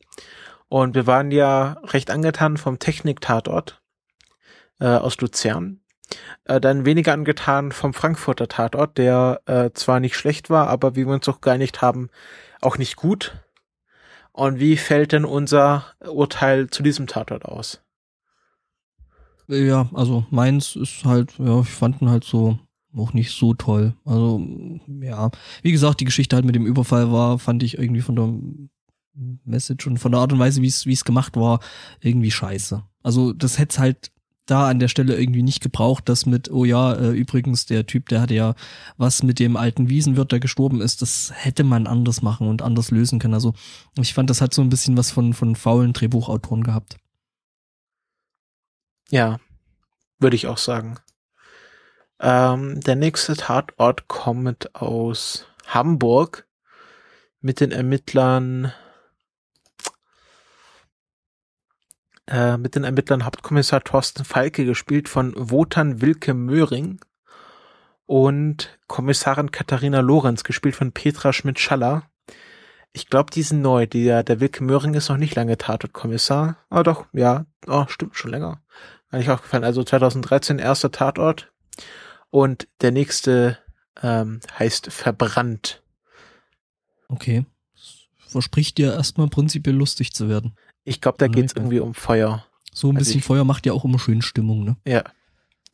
Und 0.68 0.96
wir 0.96 1.06
waren 1.06 1.30
ja 1.30 1.74
recht 1.84 2.10
angetan 2.10 2.58
vom 2.58 2.80
Technik-Tatort 2.80 3.84
äh, 4.80 4.88
aus 4.88 5.22
Luzern 5.22 5.83
äh, 6.46 6.60
dann 6.60 6.86
weniger 6.86 7.14
angetan 7.14 7.72
vom 7.72 7.94
Frankfurter 7.94 8.48
Tatort, 8.48 8.98
der 8.98 9.42
äh, 9.46 9.72
zwar 9.74 10.00
nicht 10.00 10.16
schlecht 10.16 10.50
war, 10.50 10.68
aber 10.68 10.96
wie 10.96 11.06
wir 11.06 11.14
uns 11.14 11.28
auch 11.30 11.42
geeinigt 11.42 11.82
haben, 11.82 12.10
auch 12.62 12.78
nicht 12.78 12.96
gut. 12.96 13.34
Und 14.32 14.60
wie 14.60 14.78
fällt 14.78 15.12
denn 15.12 15.26
unser 15.26 15.86
Urteil 16.00 16.70
zu 16.70 16.82
diesem 16.82 17.08
Tatort 17.08 17.46
aus? 17.46 17.82
Ja, 19.48 19.90
also 19.94 20.26
meins 20.32 20.76
ist 20.76 21.06
halt, 21.06 21.34
ja, 21.38 21.62
ich 21.62 21.70
fand 21.70 22.02
ihn 22.02 22.10
halt 22.10 22.24
so 22.24 22.58
auch 22.96 23.14
nicht 23.14 23.32
so 23.32 23.54
toll. 23.54 23.96
Also, 24.06 24.42
ja, 25.02 25.32
wie 25.62 25.72
gesagt, 25.72 26.00
die 26.00 26.06
Geschichte 26.06 26.36
halt 26.36 26.46
mit 26.46 26.56
dem 26.56 26.66
Überfall 26.66 27.12
war, 27.12 27.40
fand 27.40 27.64
ich 27.64 27.78
irgendwie 27.78 28.02
von 28.02 28.16
der 28.16 28.34
Message 29.46 29.88
und 29.88 29.98
von 29.98 30.12
der 30.12 30.22
Art 30.22 30.34
und 30.34 30.40
Weise, 30.40 30.62
wie 30.62 30.68
es 30.68 30.86
es 30.86 31.06
gemacht 31.06 31.36
war, 31.36 31.60
irgendwie 32.02 32.32
scheiße. 32.32 32.84
Also, 33.02 33.34
das 33.34 33.60
hätte 33.60 33.80
halt 33.80 34.12
da 34.46 34.68
an 34.68 34.80
der 34.80 34.88
Stelle 34.88 35.18
irgendwie 35.18 35.44
nicht 35.44 35.62
gebraucht, 35.62 36.10
dass 36.10 36.26
mit, 36.26 36.52
oh 36.52 36.66
ja, 36.66 36.94
äh, 36.94 37.12
übrigens, 37.12 37.66
der 37.66 37.86
Typ, 37.86 38.10
der 38.10 38.22
hatte 38.22 38.34
ja 38.34 38.56
was 38.98 39.24
mit 39.24 39.40
dem 39.40 39.56
alten 39.56 39.90
Wiesenwirt, 39.90 40.32
der 40.32 40.40
gestorben 40.40 40.82
ist, 40.82 41.02
das 41.02 41.32
hätte 41.34 41.64
man 41.64 41.88
anders 41.88 42.22
machen 42.22 42.48
und 42.48 42.62
anders 42.62 42.92
lösen 42.92 43.20
können. 43.20 43.34
Also 43.34 43.54
ich 43.98 44.14
fand, 44.14 44.30
das 44.30 44.42
hat 44.42 44.54
so 44.54 44.62
ein 44.62 44.70
bisschen 44.70 44.98
was 44.98 45.12
von, 45.12 45.34
von 45.34 45.56
faulen 45.56 45.94
Drehbuchautoren 45.94 46.64
gehabt. 46.64 46.98
Ja, 49.10 49.40
würde 50.20 50.36
ich 50.36 50.48
auch 50.48 50.58
sagen. 50.58 50.98
Ähm, 52.20 52.80
der 52.82 52.96
nächste 52.96 53.36
Tatort 53.36 54.08
kommt 54.08 54.76
aus 54.76 55.46
Hamburg 55.68 56.48
mit 57.42 57.60
den 57.60 57.72
Ermittlern 57.72 58.74
äh, 62.28 62.58
mit 62.58 62.76
den 62.76 62.84
Ermittlern 62.84 63.26
Hauptkommissar 63.26 63.84
Thorsten 63.84 64.26
Falke, 64.26 64.66
gespielt 64.66 65.10
von 65.10 65.34
Wotan 65.36 66.02
Wilke 66.02 66.34
Möhring 66.34 67.00
und 68.06 68.78
Kommissarin 68.88 69.52
Katharina 69.52 70.00
Lorenz, 70.00 70.44
gespielt 70.44 70.76
von 70.76 70.92
Petra 70.92 71.34
Schmidt-Schaller. 71.34 72.04
Ich 72.92 73.08
glaube, 73.08 73.32
die 73.32 73.42
sind 73.42 73.62
neu. 73.62 73.88
Der, 73.88 74.24
der 74.24 74.40
Wilke 74.40 74.64
Möhring 74.64 74.94
ist 74.94 75.10
noch 75.10 75.18
nicht 75.18 75.36
lange 75.36 75.58
Tatortkommissar. 75.58 76.58
Ah 76.70 76.84
doch, 76.84 77.08
ja, 77.12 77.46
oh, 77.68 77.86
stimmt 77.88 78.16
schon 78.16 78.32
länger. 78.32 78.62
Eigentlich 79.10 79.30
auch 79.32 79.42
gefallen. 79.42 79.64
Also 79.64 79.84
2013 79.84 80.60
erster 80.60 80.92
Tatort. 80.92 81.52
Und 82.30 82.68
der 82.82 82.92
nächste 82.92 83.58
ähm, 84.02 84.40
heißt 84.58 84.92
Verbrannt. 84.92 85.84
Okay. 87.08 87.46
Verspricht 88.28 88.78
dir 88.78 88.94
erstmal 88.94 89.28
prinzipiell 89.28 89.76
lustig 89.76 90.14
zu 90.14 90.30
werden. 90.30 90.56
Ich 90.84 91.02
glaube, 91.02 91.18
da 91.18 91.28
geht 91.28 91.46
es 91.46 91.56
irgendwie 91.56 91.80
um 91.80 91.94
Feuer. 91.94 92.46
So 92.74 92.90
ein 92.90 92.98
also 92.98 93.06
bisschen 93.06 93.20
ich, 93.20 93.26
Feuer 93.26 93.44
macht 93.44 93.66
ja 93.66 93.74
auch 93.74 93.86
immer 93.86 94.00
schön 94.00 94.22
Stimmung, 94.22 94.64
ne? 94.64 94.78
Ja. 94.86 95.04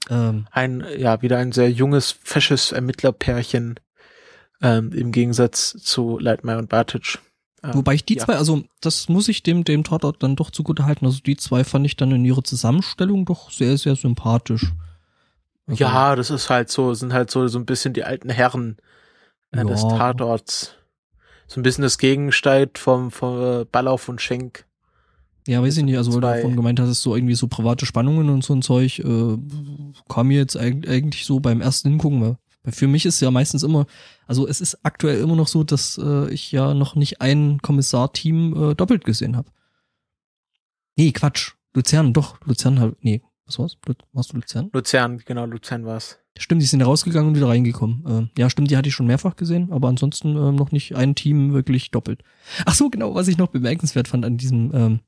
Ähm, 0.09 0.47
ein, 0.51 0.85
ja, 0.97 1.21
wieder 1.21 1.37
ein 1.37 1.51
sehr 1.51 1.71
junges, 1.71 2.11
fesches 2.11 2.71
Ermittlerpärchen 2.71 3.79
ähm, 4.61 4.91
im 4.91 5.11
Gegensatz 5.11 5.75
zu 5.77 6.19
Leitmeier 6.19 6.59
und 6.59 6.69
Bartic. 6.69 7.19
Ähm, 7.63 7.73
Wobei 7.75 7.95
ich 7.95 8.05
die 8.05 8.17
ja. 8.17 8.25
zwei, 8.25 8.35
also 8.35 8.63
das 8.81 9.09
muss 9.09 9.27
ich 9.27 9.43
dem, 9.43 9.63
dem 9.63 9.83
Tatort 9.83 10.23
dann 10.23 10.35
doch 10.35 10.51
zugute 10.51 10.85
halten. 10.85 11.05
Also 11.05 11.19
die 11.21 11.37
zwei 11.37 11.63
fand 11.63 11.85
ich 11.85 11.95
dann 11.95 12.11
in 12.11 12.25
ihrer 12.25 12.43
Zusammenstellung 12.43 13.25
doch 13.25 13.51
sehr, 13.51 13.77
sehr 13.77 13.95
sympathisch. 13.95 14.73
Also, 15.67 15.83
ja, 15.83 16.15
das 16.15 16.29
ist 16.29 16.49
halt 16.49 16.69
so, 16.69 16.93
sind 16.93 17.13
halt 17.13 17.29
so, 17.29 17.47
so 17.47 17.59
ein 17.59 17.65
bisschen 17.65 17.93
die 17.93 18.03
alten 18.03 18.29
Herren 18.29 18.77
äh, 19.51 19.57
ja. 19.57 19.63
des 19.63 19.81
Tatorts. 19.81 20.75
So 21.47 21.59
ein 21.59 21.63
bisschen 21.63 21.81
das 21.81 21.97
Gegensteig 21.97 22.77
vom, 22.77 23.11
vom 23.11 23.41
äh, 23.41 23.65
Ballauf 23.65 24.07
und 24.09 24.21
Schenk. 24.21 24.65
Ja, 25.49 25.63
weiß 25.63 25.77
ich 25.77 25.83
nicht, 25.83 25.97
also 25.97 26.13
weil 26.13 26.21
du 26.21 26.27
davon 26.27 26.55
gemeint 26.55 26.79
hast, 26.79 27.01
so 27.01 27.15
irgendwie 27.15 27.33
so 27.33 27.47
private 27.47 27.87
Spannungen 27.87 28.29
und 28.29 28.43
so 28.43 28.53
ein 28.53 28.61
Zeug, 28.61 28.99
äh, 28.99 29.37
kam 30.07 30.27
mir 30.27 30.37
jetzt 30.37 30.55
eigentlich 30.55 31.25
so 31.25 31.39
beim 31.39 31.59
ersten 31.59 31.89
Hingucken, 31.89 32.21
weil 32.21 32.37
für 32.71 32.87
mich 32.87 33.07
ist 33.07 33.19
ja 33.19 33.31
meistens 33.31 33.63
immer, 33.63 33.87
also 34.27 34.47
es 34.47 34.61
ist 34.61 34.85
aktuell 34.85 35.19
immer 35.19 35.35
noch 35.35 35.47
so, 35.47 35.63
dass 35.63 35.97
äh, 35.97 36.31
ich 36.31 36.51
ja 36.51 36.75
noch 36.75 36.93
nicht 36.93 37.21
ein 37.21 37.57
Kommissar-Team 37.63 38.71
äh, 38.71 38.75
doppelt 38.75 39.05
gesehen 39.05 39.35
habe. 39.35 39.49
Nee, 40.95 41.13
Quatsch. 41.13 41.53
Luzern, 41.73 42.13
doch, 42.13 42.39
Luzern 42.45 42.79
halt, 42.79 43.03
nee, 43.03 43.23
was 43.47 43.57
war's? 43.57 43.75
Warst 44.13 44.31
du 44.31 44.35
Luzern? 44.35 44.69
Luzern, 44.71 45.17
genau, 45.25 45.47
Luzern 45.47 45.83
war's. 45.83 46.19
Stimmt, 46.37 46.61
die 46.61 46.67
sind 46.67 46.83
rausgegangen 46.83 47.29
und 47.29 47.35
wieder 47.35 47.49
reingekommen. 47.49 48.29
Äh, 48.37 48.39
ja, 48.39 48.51
stimmt, 48.51 48.69
die 48.69 48.77
hatte 48.77 48.89
ich 48.89 48.93
schon 48.93 49.07
mehrfach 49.07 49.35
gesehen, 49.35 49.71
aber 49.71 49.87
ansonsten 49.87 50.35
äh, 50.35 50.51
noch 50.51 50.71
nicht 50.71 50.95
ein 50.95 51.15
Team 51.15 51.53
wirklich 51.53 51.89
doppelt. 51.89 52.21
Ach 52.67 52.75
so, 52.75 52.91
genau, 52.91 53.15
was 53.15 53.27
ich 53.27 53.39
noch 53.39 53.47
bemerkenswert 53.47 54.07
fand 54.07 54.25
an 54.25 54.37
diesem 54.37 54.71
ähm, 54.75 54.99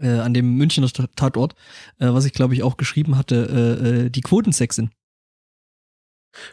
äh, 0.00 0.18
an 0.18 0.34
dem 0.34 0.56
Münchner 0.56 0.88
Tatort, 0.88 1.54
äh, 1.98 2.08
was 2.08 2.24
ich 2.24 2.32
glaube 2.32 2.54
ich 2.54 2.62
auch 2.62 2.76
geschrieben 2.76 3.16
hatte, 3.16 3.34
äh, 3.82 3.88
äh, 3.88 4.10
die 4.10 4.20
Quotensexin. 4.20 4.90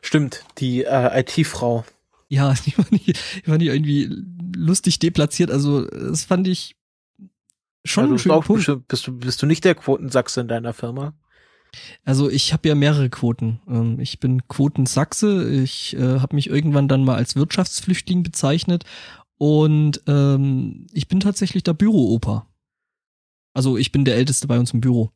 Stimmt, 0.02 0.44
die 0.58 0.84
äh, 0.84 1.20
IT-Frau. 1.22 1.86
Ja, 2.28 2.54
die 2.66 2.72
fand, 2.72 2.92
ich, 2.94 3.04
die 3.04 3.50
fand 3.50 3.62
ich 3.62 3.70
irgendwie 3.70 4.10
lustig 4.56 5.00
deplatziert. 5.00 5.52
Also 5.52 5.86
das 5.86 6.24
fand 6.24 6.48
ich 6.48 6.76
schon 7.84 8.06
also, 8.06 8.18
schön. 8.18 8.42
Punkt. 8.42 8.88
Bist, 8.88 9.08
du, 9.08 9.12
bist 9.18 9.42
du 9.42 9.46
nicht 9.46 9.64
der 9.64 9.76
Quotensachse 9.76 10.42
in 10.42 10.48
deiner 10.48 10.74
Firma? 10.74 11.14
Also 12.04 12.30
ich 12.30 12.54
habe 12.54 12.68
ja 12.68 12.76
mehrere 12.76 13.10
Quoten. 13.10 13.60
Ähm, 13.68 14.00
ich 14.00 14.20
bin 14.20 14.48
Quotensachse. 14.48 15.50
Ich 15.50 15.96
äh, 15.96 16.20
habe 16.20 16.36
mich 16.36 16.50
irgendwann 16.50 16.88
dann 16.88 17.04
mal 17.04 17.16
als 17.16 17.36
Wirtschaftsflüchtling 17.36 18.24
bezeichnet 18.24 18.86
und 19.38 20.02
ähm, 20.08 20.88
ich 20.94 21.08
bin 21.08 21.20
tatsächlich 21.20 21.64
der 21.64 21.74
Bürooper. 21.74 22.48
Also 23.56 23.78
ich 23.78 23.92
bin 23.94 24.04
der 24.04 24.16
Älteste 24.16 24.48
bei 24.48 24.60
uns 24.60 24.74
im 24.74 24.82
Büro. 24.82 25.12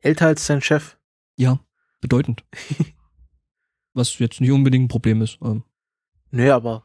Älter 0.00 0.26
als 0.26 0.46
dein 0.46 0.60
Chef? 0.60 0.98
Ja, 1.36 1.58
bedeutend. 2.00 2.44
Was 3.94 4.18
jetzt 4.18 4.40
nicht 4.40 4.52
unbedingt 4.52 4.84
ein 4.84 4.88
Problem 4.88 5.22
ist. 5.22 5.38
Ähm. 5.42 5.64
Nee, 6.30 6.50
aber 6.50 6.84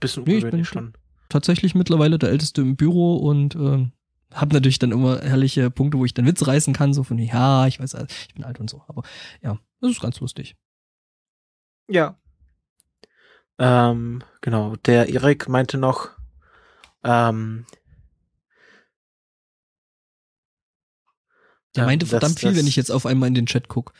bisschen 0.00 0.24
nee, 0.24 0.38
ich 0.38 0.50
bin 0.50 0.64
schon. 0.64 0.94
Tatsächlich 1.28 1.74
mittlerweile 1.74 2.18
der 2.18 2.30
Älteste 2.30 2.62
im 2.62 2.76
Büro 2.76 3.16
und 3.16 3.54
ähm, 3.56 3.92
habe 4.32 4.54
natürlich 4.54 4.78
dann 4.78 4.90
immer 4.90 5.20
herrliche 5.20 5.70
Punkte, 5.70 5.98
wo 5.98 6.04
ich 6.06 6.14
dann 6.14 6.26
Witze 6.26 6.46
reißen 6.46 6.72
kann, 6.72 6.94
so 6.94 7.04
von 7.04 7.18
ja, 7.18 7.66
ich 7.66 7.78
weiß, 7.78 7.94
ich 8.28 8.34
bin 8.34 8.44
alt 8.44 8.60
und 8.60 8.70
so. 8.70 8.82
Aber 8.88 9.02
ja, 9.42 9.58
das 9.80 9.90
ist 9.92 10.00
ganz 10.00 10.18
lustig. 10.20 10.56
Ja. 11.88 12.18
Ähm, 13.58 14.22
genau, 14.40 14.76
der 14.76 15.10
Erik 15.10 15.48
meinte 15.48 15.76
noch, 15.76 16.10
ähm, 17.04 17.66
Der 21.76 21.86
meinte 21.86 22.06
verdammt 22.06 22.36
das, 22.36 22.40
viel, 22.40 22.50
das, 22.50 22.58
wenn 22.58 22.66
ich 22.66 22.76
jetzt 22.76 22.90
auf 22.90 23.06
einmal 23.06 23.28
in 23.28 23.34
den 23.34 23.46
Chat 23.46 23.68
gucke. 23.68 23.92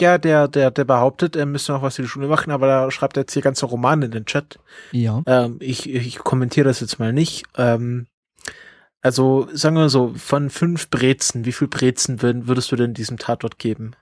Ja, 0.00 0.18
der, 0.18 0.46
der, 0.46 0.70
der 0.70 0.84
behauptet, 0.84 1.36
er 1.36 1.46
müsste 1.46 1.72
noch 1.72 1.82
was 1.82 1.96
für 1.96 2.02
die 2.02 2.08
Schule 2.08 2.28
machen, 2.28 2.50
aber 2.50 2.66
da 2.66 2.90
schreibt 2.90 3.16
er 3.16 3.22
jetzt 3.22 3.32
hier 3.32 3.40
ganze 3.40 3.64
Romane 3.64 4.06
in 4.06 4.10
den 4.10 4.26
Chat. 4.26 4.58
Ja. 4.92 5.22
Ähm, 5.26 5.56
ich, 5.60 5.88
ich 5.88 6.18
kommentiere 6.18 6.68
das 6.68 6.80
jetzt 6.80 6.98
mal 6.98 7.14
nicht. 7.14 7.44
Ähm, 7.56 8.06
also, 9.00 9.48
sagen 9.52 9.76
wir 9.76 9.88
so, 9.88 10.12
von 10.14 10.50
fünf 10.50 10.90
Brezen, 10.90 11.44
wie 11.44 11.52
viel 11.52 11.68
Brezen 11.68 12.20
würd, 12.20 12.46
würdest 12.46 12.70
du 12.72 12.76
denn 12.76 12.92
diesem 12.92 13.18
Tatort 13.18 13.58
geben? 13.58 13.92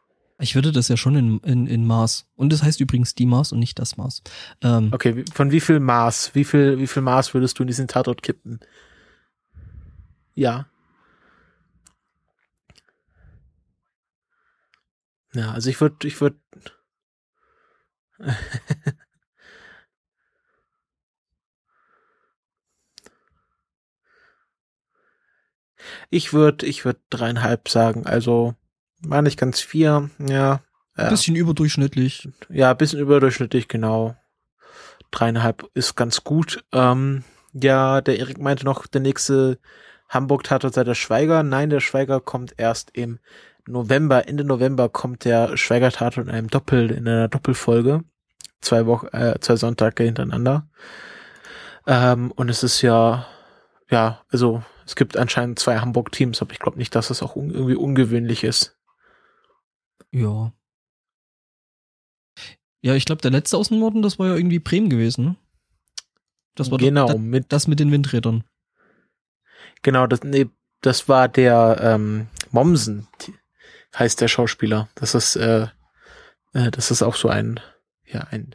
Ich 0.40 0.56
würde 0.56 0.72
das 0.72 0.88
ja 0.88 0.96
schon 0.96 1.14
in, 1.14 1.38
in, 1.40 1.66
in 1.68 1.86
Maß. 1.86 2.26
Und 2.34 2.52
das 2.52 2.62
heißt 2.62 2.80
übrigens 2.80 3.14
die 3.14 3.26
Maß 3.26 3.52
und 3.52 3.60
nicht 3.60 3.78
das 3.78 3.96
Maß. 3.96 4.22
Ähm, 4.62 4.90
okay, 4.92 5.24
von 5.32 5.52
wie 5.52 5.60
viel 5.60 5.78
Maß, 5.78 6.34
wie 6.34 6.44
viel, 6.44 6.78
wie 6.78 6.88
viel 6.88 7.02
Maß 7.02 7.34
würdest 7.34 7.58
du 7.58 7.62
in 7.62 7.68
diesen 7.68 7.86
Tatort 7.86 8.22
kippen? 8.22 8.58
Ja. 10.34 10.66
Ja, 15.34 15.52
also 15.52 15.68
ich 15.68 15.80
würde, 15.80 16.06
ich 16.06 16.20
würde. 16.20 16.36
ich 26.10 26.32
würde, 26.32 26.66
ich 26.66 26.84
würde 26.84 27.00
dreieinhalb 27.10 27.68
sagen. 27.68 28.06
Also 28.06 28.54
war 29.00 29.22
nicht 29.22 29.38
ganz 29.38 29.60
vier, 29.60 30.10
ja. 30.18 30.62
ja. 30.96 31.10
Bisschen 31.10 31.34
überdurchschnittlich. 31.34 32.28
Ja, 32.48 32.72
bisschen 32.74 33.00
überdurchschnittlich, 33.00 33.66
genau. 33.68 34.16
Dreieinhalb 35.10 35.68
ist 35.74 35.96
ganz 35.96 36.22
gut. 36.24 36.64
Ähm, 36.72 37.24
ja, 37.52 38.00
der 38.00 38.18
Erik 38.18 38.38
meinte 38.38 38.64
noch, 38.64 38.86
der 38.86 39.00
nächste 39.00 39.58
Hamburg-Tatort 40.08 40.74
sei 40.74 40.84
der 40.84 40.94
Schweiger. 40.94 41.42
Nein, 41.42 41.70
der 41.70 41.80
Schweiger 41.80 42.20
kommt 42.20 42.54
erst 42.56 42.90
im 42.92 43.18
November, 43.66 44.28
Ende 44.28 44.44
November 44.44 44.88
kommt 44.88 45.24
der 45.24 45.56
Schweigertat 45.56 46.16
in 46.18 46.28
einem 46.28 46.48
Doppel, 46.48 46.90
in 46.90 47.08
einer 47.08 47.28
Doppelfolge. 47.28 48.04
Zwei 48.60 48.86
Wochen, 48.86 49.06
äh, 49.08 49.38
zwei 49.40 49.56
Sonntage 49.56 50.04
hintereinander. 50.04 50.68
Ähm, 51.86 52.30
und 52.32 52.48
es 52.48 52.62
ist 52.62 52.82
ja, 52.82 53.26
ja, 53.90 54.22
also 54.30 54.62
es 54.86 54.96
gibt 54.96 55.16
anscheinend 55.16 55.58
zwei 55.58 55.78
Hamburg-Teams, 55.78 56.40
aber 56.40 56.52
ich 56.52 56.58
glaube 56.58 56.78
nicht, 56.78 56.94
dass 56.94 57.08
das 57.08 57.22
auch 57.22 57.36
un 57.36 57.50
irgendwie 57.50 57.74
ungewöhnlich 57.74 58.44
ist. 58.44 58.78
Ja. 60.10 60.52
Ja, 62.80 62.94
ich 62.94 63.06
glaube, 63.06 63.22
der 63.22 63.30
letzte 63.30 63.56
aus 63.56 63.68
dem 63.68 63.80
Norden, 63.80 64.02
das 64.02 64.18
war 64.18 64.28
ja 64.28 64.36
irgendwie 64.36 64.58
Bremen 64.58 64.90
gewesen, 64.90 65.24
ne? 65.24 65.36
Das 66.54 66.70
war 66.70 66.78
genau, 66.78 67.08
das, 67.08 67.18
mit, 67.18 67.52
das 67.52 67.66
mit 67.66 67.80
den 67.80 67.90
Windrädern. 67.90 68.44
Genau, 69.82 70.06
das, 70.06 70.22
nee, 70.22 70.46
das 70.82 71.08
war 71.08 71.28
der 71.28 71.78
ähm, 71.80 72.28
Mommsen 72.52 73.08
heißt 73.98 74.20
der 74.20 74.28
Schauspieler. 74.28 74.88
Das 74.94 75.14
ist, 75.14 75.36
äh, 75.36 75.68
äh, 76.52 76.70
das 76.70 76.90
ist 76.90 77.02
auch 77.02 77.16
so 77.16 77.28
ein, 77.28 77.60
ja, 78.06 78.20
ein 78.30 78.54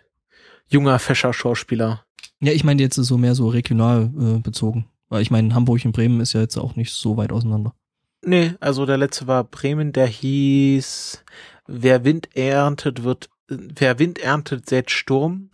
junger, 0.68 1.00
fescher 1.00 1.34
Schauspieler. 1.34 2.06
Ja, 2.40 2.54
ich 2.54 2.64
meine 2.64 2.82
jetzt 2.82 2.96
so 2.96 3.18
mehr 3.18 3.36
so 3.36 3.48
regional 3.48 4.12
äh, 4.18 4.40
bezogen. 4.40 4.90
Weil 5.10 5.24
ich 5.24 5.32
meine, 5.32 5.54
Hamburg 5.56 5.84
und 5.86 5.92
Bremen 5.92 6.22
ist 6.22 6.34
ja 6.34 6.42
jetzt 6.42 6.58
auch 6.58 6.76
nicht 6.76 6.94
so 6.94 7.18
weit 7.18 7.32
auseinander. 7.32 7.74
Nee, 8.22 8.54
also 8.60 8.86
der 8.86 8.98
letzte 8.98 9.28
war 9.28 9.44
Bremen, 9.44 9.92
der 9.92 10.08
hieß 10.08 11.24
Wer 11.72 12.04
Wind 12.04 12.36
erntet, 12.36 13.04
wird, 13.04 13.30
wer 13.48 14.00
Wind 14.00 14.18
erntet, 14.18 14.68
sät 14.68 14.90
Sturm. 14.90 15.52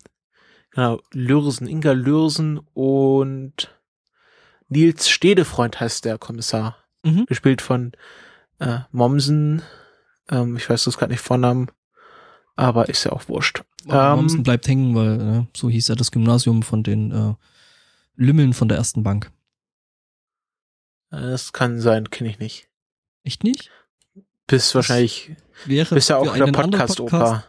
Genau, 0.72 1.02
Lürsen, 1.12 1.68
Inga 1.68 1.92
Lürsen 1.92 2.62
und 2.74 3.76
Nils 4.70 5.10
Stedefreund 5.10 5.80
heißt 5.82 6.06
der 6.06 6.18
Kommissar. 6.18 6.78
Mhm. 7.04 7.26
Gespielt 7.26 7.62
von 7.62 7.92
äh, 8.60 8.80
Mommsen. 8.92 9.62
Ähm, 10.30 10.58
ich 10.58 10.70
weiß 10.70 10.86
das 10.86 10.98
gerade 10.98 11.12
nicht 11.12 11.22
Vornamen, 11.22 11.72
aber 12.56 12.90
ist 12.90 13.04
ja 13.04 13.12
auch 13.12 13.28
wurscht. 13.28 13.64
Ähm, 13.88 14.16
Mommsen 14.16 14.44
bleibt 14.44 14.68
hängen, 14.68 14.96
weil 14.96 15.22
äh, 15.22 15.46
so 15.56 15.70
hieß 15.70 15.88
ja 15.90 15.96
das 15.96 16.12
Gymnasium 16.12 16.64
von 16.64 16.84
den 16.84 17.12
äh, 17.12 17.34
Lümmeln 18.16 18.54
von 18.54 18.68
der 18.68 18.78
ersten 18.78 19.04
Bank. 19.04 19.32
Das 21.10 21.54
kann 21.54 21.80
sein, 21.80 22.10
kenne 22.10 22.30
ich 22.30 22.40
nicht. 22.40 22.68
Echt 23.24 23.44
nicht? 23.44 23.72
Bist 24.48 24.68
das 24.68 24.76
wahrscheinlich, 24.76 25.36
wäre 25.66 25.96
bist 25.96 26.10
ja 26.10 26.18
auch 26.18 26.34
der 26.36 26.48
Podcast-Opa. 26.48 27.44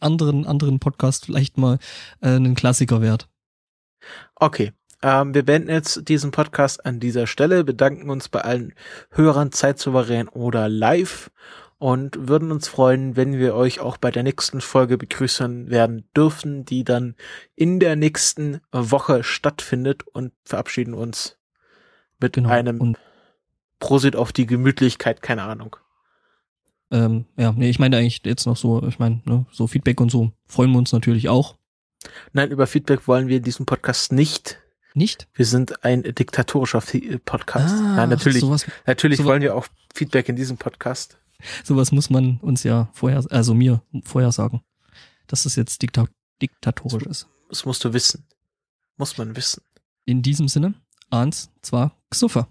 Anderen, 0.00 0.46
anderen 0.46 0.80
Podcast 0.80 1.26
vielleicht 1.26 1.56
mal 1.58 1.78
äh, 2.20 2.30
einen 2.30 2.56
Klassiker 2.56 3.00
wert. 3.00 3.28
Okay. 4.34 4.72
Ähm, 5.02 5.34
wir 5.34 5.44
beenden 5.44 5.70
jetzt 5.70 6.08
diesen 6.08 6.30
Podcast 6.30 6.86
an 6.86 7.00
dieser 7.00 7.26
Stelle, 7.26 7.64
bedanken 7.64 8.08
uns 8.08 8.28
bei 8.28 8.40
allen 8.40 8.74
Hörern, 9.10 9.52
zeitsouverän 9.52 10.28
oder 10.28 10.68
live 10.68 11.30
und 11.78 12.28
würden 12.28 12.52
uns 12.52 12.68
freuen, 12.68 13.16
wenn 13.16 13.38
wir 13.38 13.56
euch 13.56 13.80
auch 13.80 13.96
bei 13.96 14.12
der 14.12 14.22
nächsten 14.22 14.60
Folge 14.60 14.96
begrüßen 14.96 15.68
werden 15.68 16.04
dürfen, 16.16 16.64
die 16.64 16.84
dann 16.84 17.16
in 17.56 17.80
der 17.80 17.96
nächsten 17.96 18.60
Woche 18.70 19.24
stattfindet 19.24 20.04
und 20.06 20.32
verabschieden 20.44 20.94
uns 20.94 21.38
mit 22.20 22.34
genau. 22.34 22.50
einem 22.50 22.80
und 22.80 22.98
Prosit 23.80 24.14
auf 24.14 24.32
die 24.32 24.46
Gemütlichkeit, 24.46 25.22
keine 25.22 25.42
Ahnung. 25.42 25.74
Ähm, 26.92 27.24
ja, 27.36 27.50
nee, 27.50 27.68
ich 27.68 27.80
meine 27.80 27.96
eigentlich 27.96 28.22
jetzt 28.24 28.46
noch 28.46 28.56
so, 28.56 28.86
ich 28.86 29.00
meine, 29.00 29.20
ne, 29.24 29.46
so 29.50 29.66
Feedback 29.66 30.00
und 30.00 30.12
so 30.12 30.30
freuen 30.46 30.70
wir 30.70 30.78
uns 30.78 30.92
natürlich 30.92 31.28
auch. 31.28 31.56
Nein, 32.32 32.52
über 32.52 32.68
Feedback 32.68 33.08
wollen 33.08 33.26
wir 33.26 33.38
in 33.38 33.42
diesem 33.42 33.66
Podcast 33.66 34.12
nicht. 34.12 34.61
Nicht? 34.94 35.28
Wir 35.34 35.46
sind 35.46 35.84
ein 35.84 36.02
diktatorischer 36.02 36.82
Podcast. 37.24 37.74
Ah, 37.74 37.96
Nein, 37.96 38.08
natürlich, 38.10 38.40
sowas, 38.40 38.66
natürlich 38.86 39.18
sowas, 39.18 39.28
wollen 39.28 39.42
wir 39.42 39.56
auch 39.56 39.66
Feedback 39.94 40.28
in 40.28 40.36
diesem 40.36 40.58
Podcast. 40.58 41.18
Sowas 41.64 41.92
muss 41.92 42.10
man 42.10 42.38
uns 42.40 42.62
ja 42.62 42.88
vorher, 42.92 43.24
also 43.30 43.54
mir 43.54 43.82
vorher 44.04 44.32
sagen, 44.32 44.62
dass 45.26 45.44
es 45.44 45.56
jetzt 45.56 45.82
dikta 45.82 46.06
diktatorisch 46.40 47.04
ist. 47.04 47.28
Das 47.48 47.64
musst 47.64 47.84
du 47.84 47.92
wissen. 47.92 48.24
Muss 48.96 49.16
man 49.16 49.36
wissen. 49.36 49.62
In 50.04 50.22
diesem 50.22 50.48
Sinne, 50.48 50.74
eins, 51.10 51.50
zwei, 51.62 51.90
Xuffer. 52.10 52.48